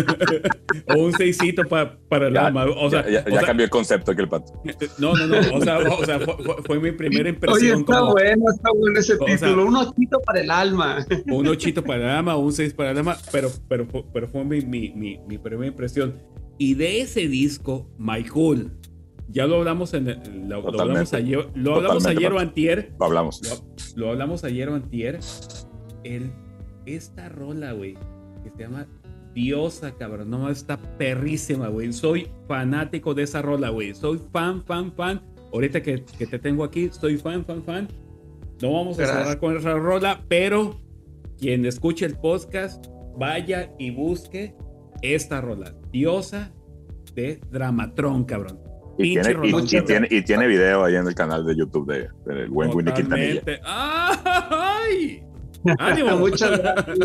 [0.95, 2.65] o un 6 para, para el alma.
[2.65, 4.53] O sea, ya, ya, cambió el concepto que el pato.
[4.99, 5.39] No, no, no.
[5.55, 7.71] O sea, o sea fue, fue, mi primera impresión.
[7.71, 9.65] Oye, está bueno, está bueno ese título.
[9.65, 9.93] un 8
[10.27, 11.07] para el alma.
[11.25, 14.61] un 8 para el alma, un 6 para el alma, pero, pero, pero fue mi,
[14.61, 16.21] mi, mi, mi primera impresión.
[16.59, 18.78] Y de ese disco, My Cool,
[19.31, 22.93] ya lo hablamos en lo, hablamos ayer, lo hablamos ayer o antier.
[22.99, 23.41] Lo hablamos.
[23.95, 25.19] Lo, hablamos ayer o antier.
[26.03, 26.31] El,
[26.85, 27.95] esta rola, güey,
[28.43, 28.87] que se llama
[29.33, 30.29] Diosa, cabrón.
[30.29, 31.93] No, está perrísima, güey.
[31.93, 33.93] Soy fanático de esa rola, güey.
[33.93, 35.21] Soy fan, fan, fan.
[35.53, 37.87] Ahorita que, que, te tengo aquí, soy fan, fan, fan.
[38.61, 40.79] No vamos a cerrar con esa rola, pero
[41.37, 42.87] quien escuche el podcast,
[43.17, 44.55] vaya y busque
[45.01, 45.75] esta rola.
[45.91, 46.51] Diosa
[47.13, 48.68] de Dramatron, cabrón.
[49.01, 52.93] Y tiene, y, tiene, video ahí en el canal de YouTube de, del buen Winnie
[52.93, 53.41] Quintanilla.
[53.63, 55.23] ¡Ay!
[56.19, 56.97] muchas gracias.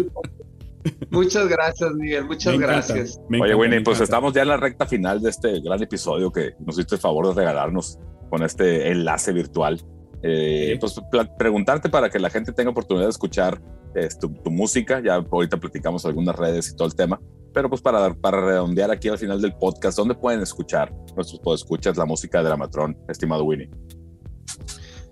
[1.10, 2.24] Muchas gracias, Miguel.
[2.24, 3.20] Muchas gracias.
[3.40, 6.76] Oye, Winnie, pues estamos ya en la recta final de este gran episodio que nos
[6.76, 9.80] hiciste el favor de regalarnos con este enlace virtual.
[10.20, 11.00] Eh, pues
[11.38, 13.60] preguntarte para que la gente tenga oportunidad de escuchar
[13.94, 15.00] eh, tu, tu, música.
[15.00, 17.20] Ya ahorita platicamos algunas redes y todo el tema.
[17.54, 21.96] Pero pues para, para redondear aquí al final del podcast, ¿dónde pueden escuchar nuestros podescuchas
[21.96, 23.70] la música de Dramatrón, estimado Winnie?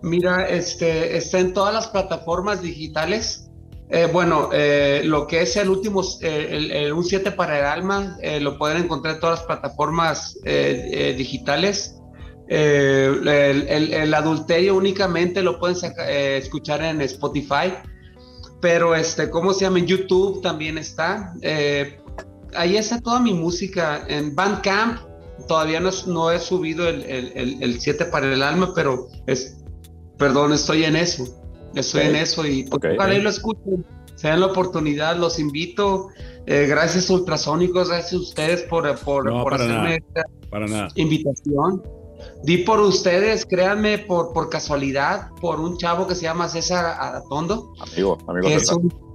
[0.02, 3.48] Mira, este, está en todas las plataformas digitales.
[3.88, 8.18] Eh, bueno, eh, lo que es el último, eh, el, Un 7 para el alma,
[8.40, 11.96] lo pueden encontrar en todas las plataformas digitales.
[12.48, 15.76] El, adulterio únicamente lo pueden
[16.08, 17.74] escuchar en Spotify,
[18.60, 19.78] pero este, ¿cómo se llama?
[19.78, 21.34] En YouTube también está
[22.54, 25.00] ahí está toda mi música en Bandcamp.
[25.48, 29.58] Todavía no, no he subido el 7 para el alma, pero es,
[30.18, 31.24] perdón, estoy en eso.
[31.74, 33.20] Estoy en eso y pues, okay.
[33.20, 33.84] lo escuchen.
[34.14, 36.08] Se dan la oportunidad, los invito.
[36.46, 40.22] Eh, gracias Ultrasónicos, gracias a ustedes por, por, por hacerme esta
[40.96, 41.82] invitación.
[42.44, 47.72] Di por ustedes, créanme, por, por casualidad, por un chavo que se llama César Adatondo.
[47.80, 49.11] Amigo, amigo César un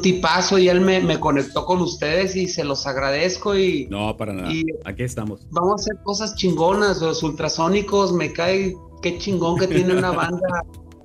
[0.00, 3.86] tipazo y él me, me, conectó con ustedes y se los agradezco y...
[3.88, 4.50] No, para nada.
[4.84, 5.46] Aquí estamos.
[5.50, 10.64] Vamos a hacer cosas chingonas, los ultrasónicos, me cae qué chingón que tiene una banda,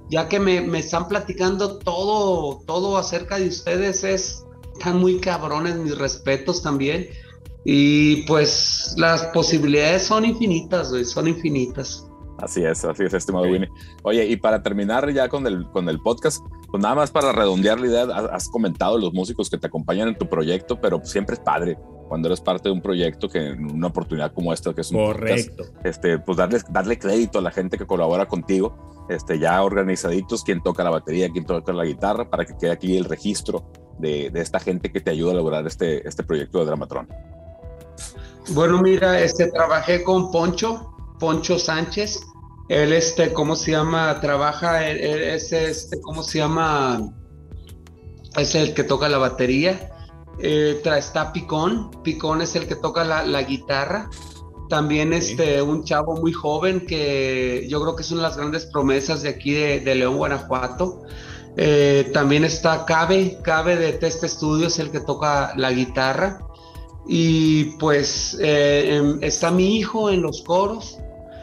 [0.10, 5.76] ya que me, me, están platicando todo, todo acerca de ustedes, es, están muy cabrones,
[5.77, 7.07] mis respetos también.
[7.64, 12.07] Y pues las posibilidades son infinitas, son infinitas.
[12.42, 13.70] Así es, así es, estimado Winnie.
[14.04, 17.80] Oye, y para terminar ya con el, con el podcast, pues nada más para redondear
[17.80, 21.40] la idea, has comentado los músicos que te acompañan en tu proyecto, pero siempre es
[21.42, 21.78] padre
[22.12, 24.98] cuando eres parte de un proyecto que en una oportunidad como esta, que es un
[24.98, 25.64] Correcto.
[25.86, 30.62] este, pues darle, darle crédito a la gente que colabora contigo, este, ya organizaditos, quién
[30.62, 34.42] toca la batería, quién toca la guitarra, para que quede aquí el registro de, de
[34.42, 37.08] esta gente que te ayuda a lograr este, este proyecto de Dramatron.
[38.50, 42.20] Bueno, mira, este, trabajé con Poncho, Poncho Sánchez,
[42.72, 44.22] él, este, ¿cómo se llama?
[44.22, 47.11] Trabaja, es este, ¿cómo se llama?
[48.38, 49.91] Es el que toca la batería.
[50.39, 54.10] Eh, está Picón, Picón es el que toca la, guitarra.
[54.69, 58.65] También este, un chavo muy joven que yo creo que es una de las grandes
[58.68, 61.02] promesas de aquí de, León, Guanajuato.
[61.57, 66.39] Eh, también está Cabe, Cabe de Test Studios, el que toca la guitarra.
[67.06, 70.98] Y pues eh, em, está mi hijo en los coros.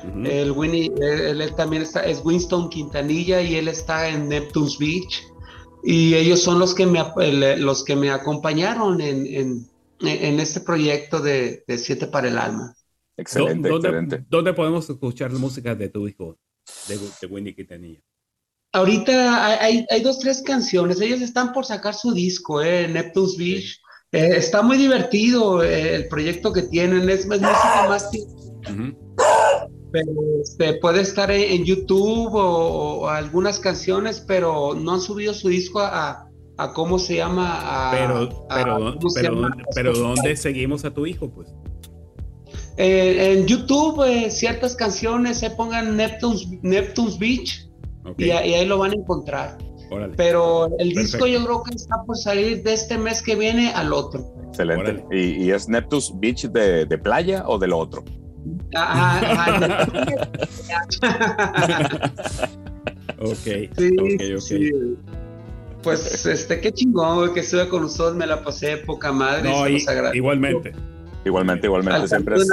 [0.04, 5.22] El Winnie, él, también está, es Winston Quintanilla y él está en Neptune's Beach.
[5.82, 7.00] Y ellos son los que me,
[7.56, 9.68] los que me acompañaron en, en,
[10.00, 12.74] en este proyecto de, de, Siete para el Alma.
[13.16, 14.24] Excelente, ¿Dónde, excelente.
[14.28, 16.38] ¿Dónde podemos escuchar la música de tu hijo,
[16.88, 18.00] de, de Winnie Quintanilla?
[18.72, 21.00] Ahorita hay, hay, dos, tres canciones.
[21.00, 23.80] Ellos están por sacar su disco, eh, Neptune's Beach.
[24.12, 27.08] Eh, está muy divertido eh, el proyecto que tienen.
[27.08, 28.10] Es, música más
[29.90, 30.12] pero
[30.42, 36.28] este, puede estar en, YouTube o, algunas canciones, pero no han subido su disco a,
[36.56, 37.90] a cómo se llama.
[37.92, 41.48] pero, pero, pero, pero ¿dónde seguimos a tu hijo, pues?
[42.76, 47.68] Eh, en YouTube, eh, ciertas canciones se pongan Neptune's, Neptune's Beach
[48.16, 49.58] y, ahí lo van a encontrar.
[50.16, 53.92] Pero el disco yo creo que está por salir de este mes que viene al
[53.92, 54.32] otro.
[54.48, 55.02] Excelente.
[55.10, 58.04] ¿Y, es Neptune's Beach de, de playa o de lo otro?
[63.18, 63.46] Ok,
[64.40, 64.70] sí,
[65.82, 69.50] Pues, este, qué chingón, que estuve con ustedes, me la pasé poca madre.
[70.14, 70.72] igualmente.
[71.24, 72.48] Igualmente, igualmente, siempre es...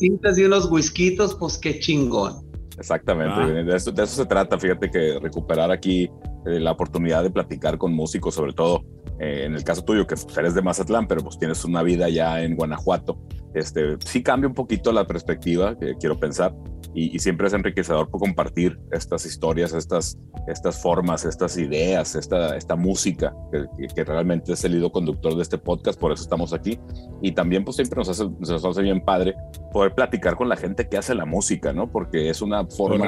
[0.00, 2.46] Unas y unos whiskitos, pues qué chingón.
[2.78, 3.46] Exactamente, ah.
[3.46, 6.04] de, eso, de, eso, se trata, fíjate que recuperar aquí
[6.46, 8.84] eh, la oportunidad de platicar con músicos, sobre todo
[9.18, 12.40] eh, en el caso tuyo, que eres de Mazatlán, pero pues tienes una vida ya
[12.42, 13.18] en Guanajuato,
[13.54, 16.54] este, sí cambia un poquito la perspectiva, que quiero pensar,
[16.94, 22.76] y, siempre es enriquecedor por compartir estas historias, estas, estas formas, estas ideas, esta, esta
[22.76, 23.34] música,
[23.94, 26.78] que, realmente es el hilo conductor de este podcast, por eso estamos aquí.
[27.20, 29.34] Y también pues siempre nos hace, nos hace bien padre
[29.72, 31.90] poder platicar con la gente que hace la música, ¿no?
[31.90, 33.06] Porque es una forma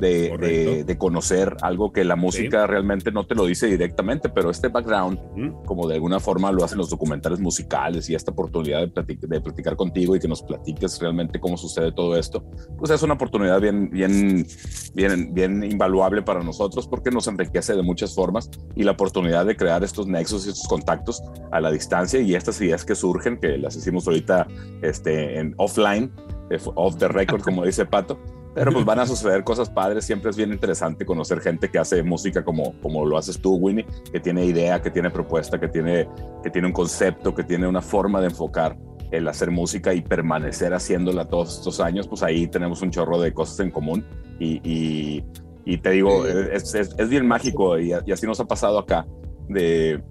[0.00, 4.68] de, de, conocer algo que la música realmente no te lo dice directamente, pero este
[4.68, 5.18] background,
[5.64, 9.76] como de alguna forma lo hacen los documentales musicales y esta oportunidad de, de platicar
[9.78, 12.44] contigo y que nos platiques realmente cómo sucede todo esto,
[12.76, 14.46] pues es una oportunidad bien, bien,
[14.94, 19.56] bien, bien invaluable para nosotros porque nos enriquece de muchas formas y la oportunidad de
[19.56, 23.56] crear estos nexos y estos contactos a la distancia y estas ideas que surgen, que
[23.56, 24.46] las hicimos ahorita
[24.82, 26.12] este, en offline,
[26.50, 28.18] eh, off the record, como dice Pato.
[28.54, 30.04] Pero pues van a suceder cosas padres.
[30.04, 33.86] Siempre es bien interesante conocer gente que hace música como, como lo haces tú, Winnie,
[34.10, 36.08] que tiene idea, que tiene propuesta, que tiene,
[36.42, 38.76] que tiene un concepto, que tiene una forma de enfocar
[39.10, 43.32] el hacer música y permanecer haciéndola todos estos años, pues ahí tenemos un chorro de
[43.32, 44.04] cosas en común.
[44.38, 45.24] Y,
[45.64, 49.06] y, te digo, es, es, bien mágico y, así nos ha pasado acá
[49.48, 50.02] de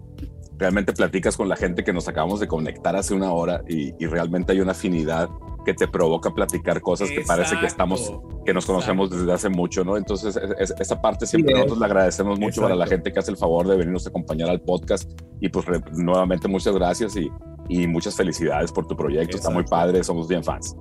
[0.57, 4.53] realmente platicas con la gente que nos acabamos de conectar hace una hora y, realmente
[4.53, 5.29] hay una afinidad
[5.65, 8.13] que te provoca platicar cosas que parece que estamos,
[8.45, 9.97] que nos conocemos desde hace mucho, ¿no?
[9.97, 10.39] Entonces,
[10.79, 13.75] esa parte siempre nosotros le agradecemos mucho a la gente que hace el favor de
[13.75, 15.11] venirnos a acompañar al podcast
[15.41, 17.29] y pues nuevamente muchas gracias y,
[17.69, 19.37] y muchas felicidades por tu proyecto.
[19.37, 20.75] Está muy padre, somos bien fans.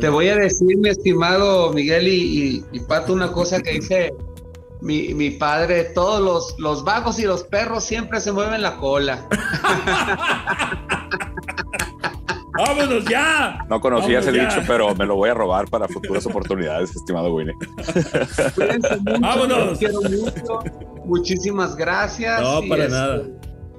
[0.00, 4.12] Te voy a decir, mi estimado Miguel y, Pato, una cosa que dice
[4.80, 9.26] mi, mi, padre, todos los, los vagos y los perros siempre se mueven la cola.
[12.56, 13.64] ¡Vámonos ya!
[13.68, 17.54] No conocía ese dicho, pero me lo voy a robar para futuras oportunidades, estimado Winnie.
[19.20, 19.78] ¡Vámonos!
[19.78, 20.60] Quiero mucho.
[21.04, 22.40] Muchísimas gracias.
[22.40, 23.22] No, para este, nada.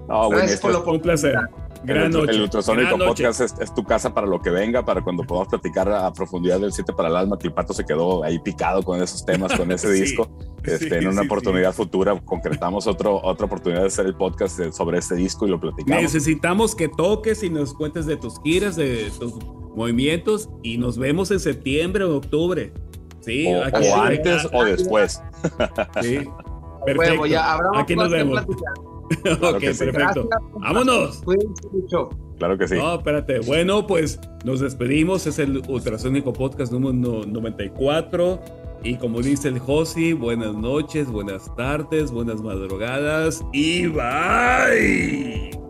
[0.09, 1.39] No, gracias por lo Un placer.
[1.85, 5.47] Gran el, el Ultrasónico Podcast es, tu casa para lo que venga, para cuando podamos
[5.49, 8.83] platicar a profundidad del 7 para el alma, que el pato se quedó ahí picado
[8.83, 10.29] con esos temas, con ese disco.
[10.63, 15.15] Este, en una oportunidad futura concretamos otro, otra oportunidad de hacer el podcast sobre este
[15.15, 16.01] disco y lo platicamos.
[16.01, 19.35] Necesitamos que toques y nos cuentes de tus giras, de tus
[19.75, 22.73] movimientos y nos vemos en septiembre o octubre.
[23.21, 25.21] Sí, o, antes o después.
[26.01, 26.19] Sí.
[26.85, 27.25] Perfecto.
[27.25, 28.45] ya Aquí nos vemos.
[29.41, 30.29] ok, perfecto.
[30.59, 31.23] Vámonos.
[31.71, 32.09] mucho.
[32.37, 32.75] Claro que sí.
[32.75, 33.39] No, espérate.
[33.39, 35.27] Bueno, pues nos despedimos.
[35.27, 38.41] Es el Ultrasónico Podcast número 94.
[38.83, 45.64] Y como dice el Josi, buenas noches, buenas tardes, buenas madrugadas y bye.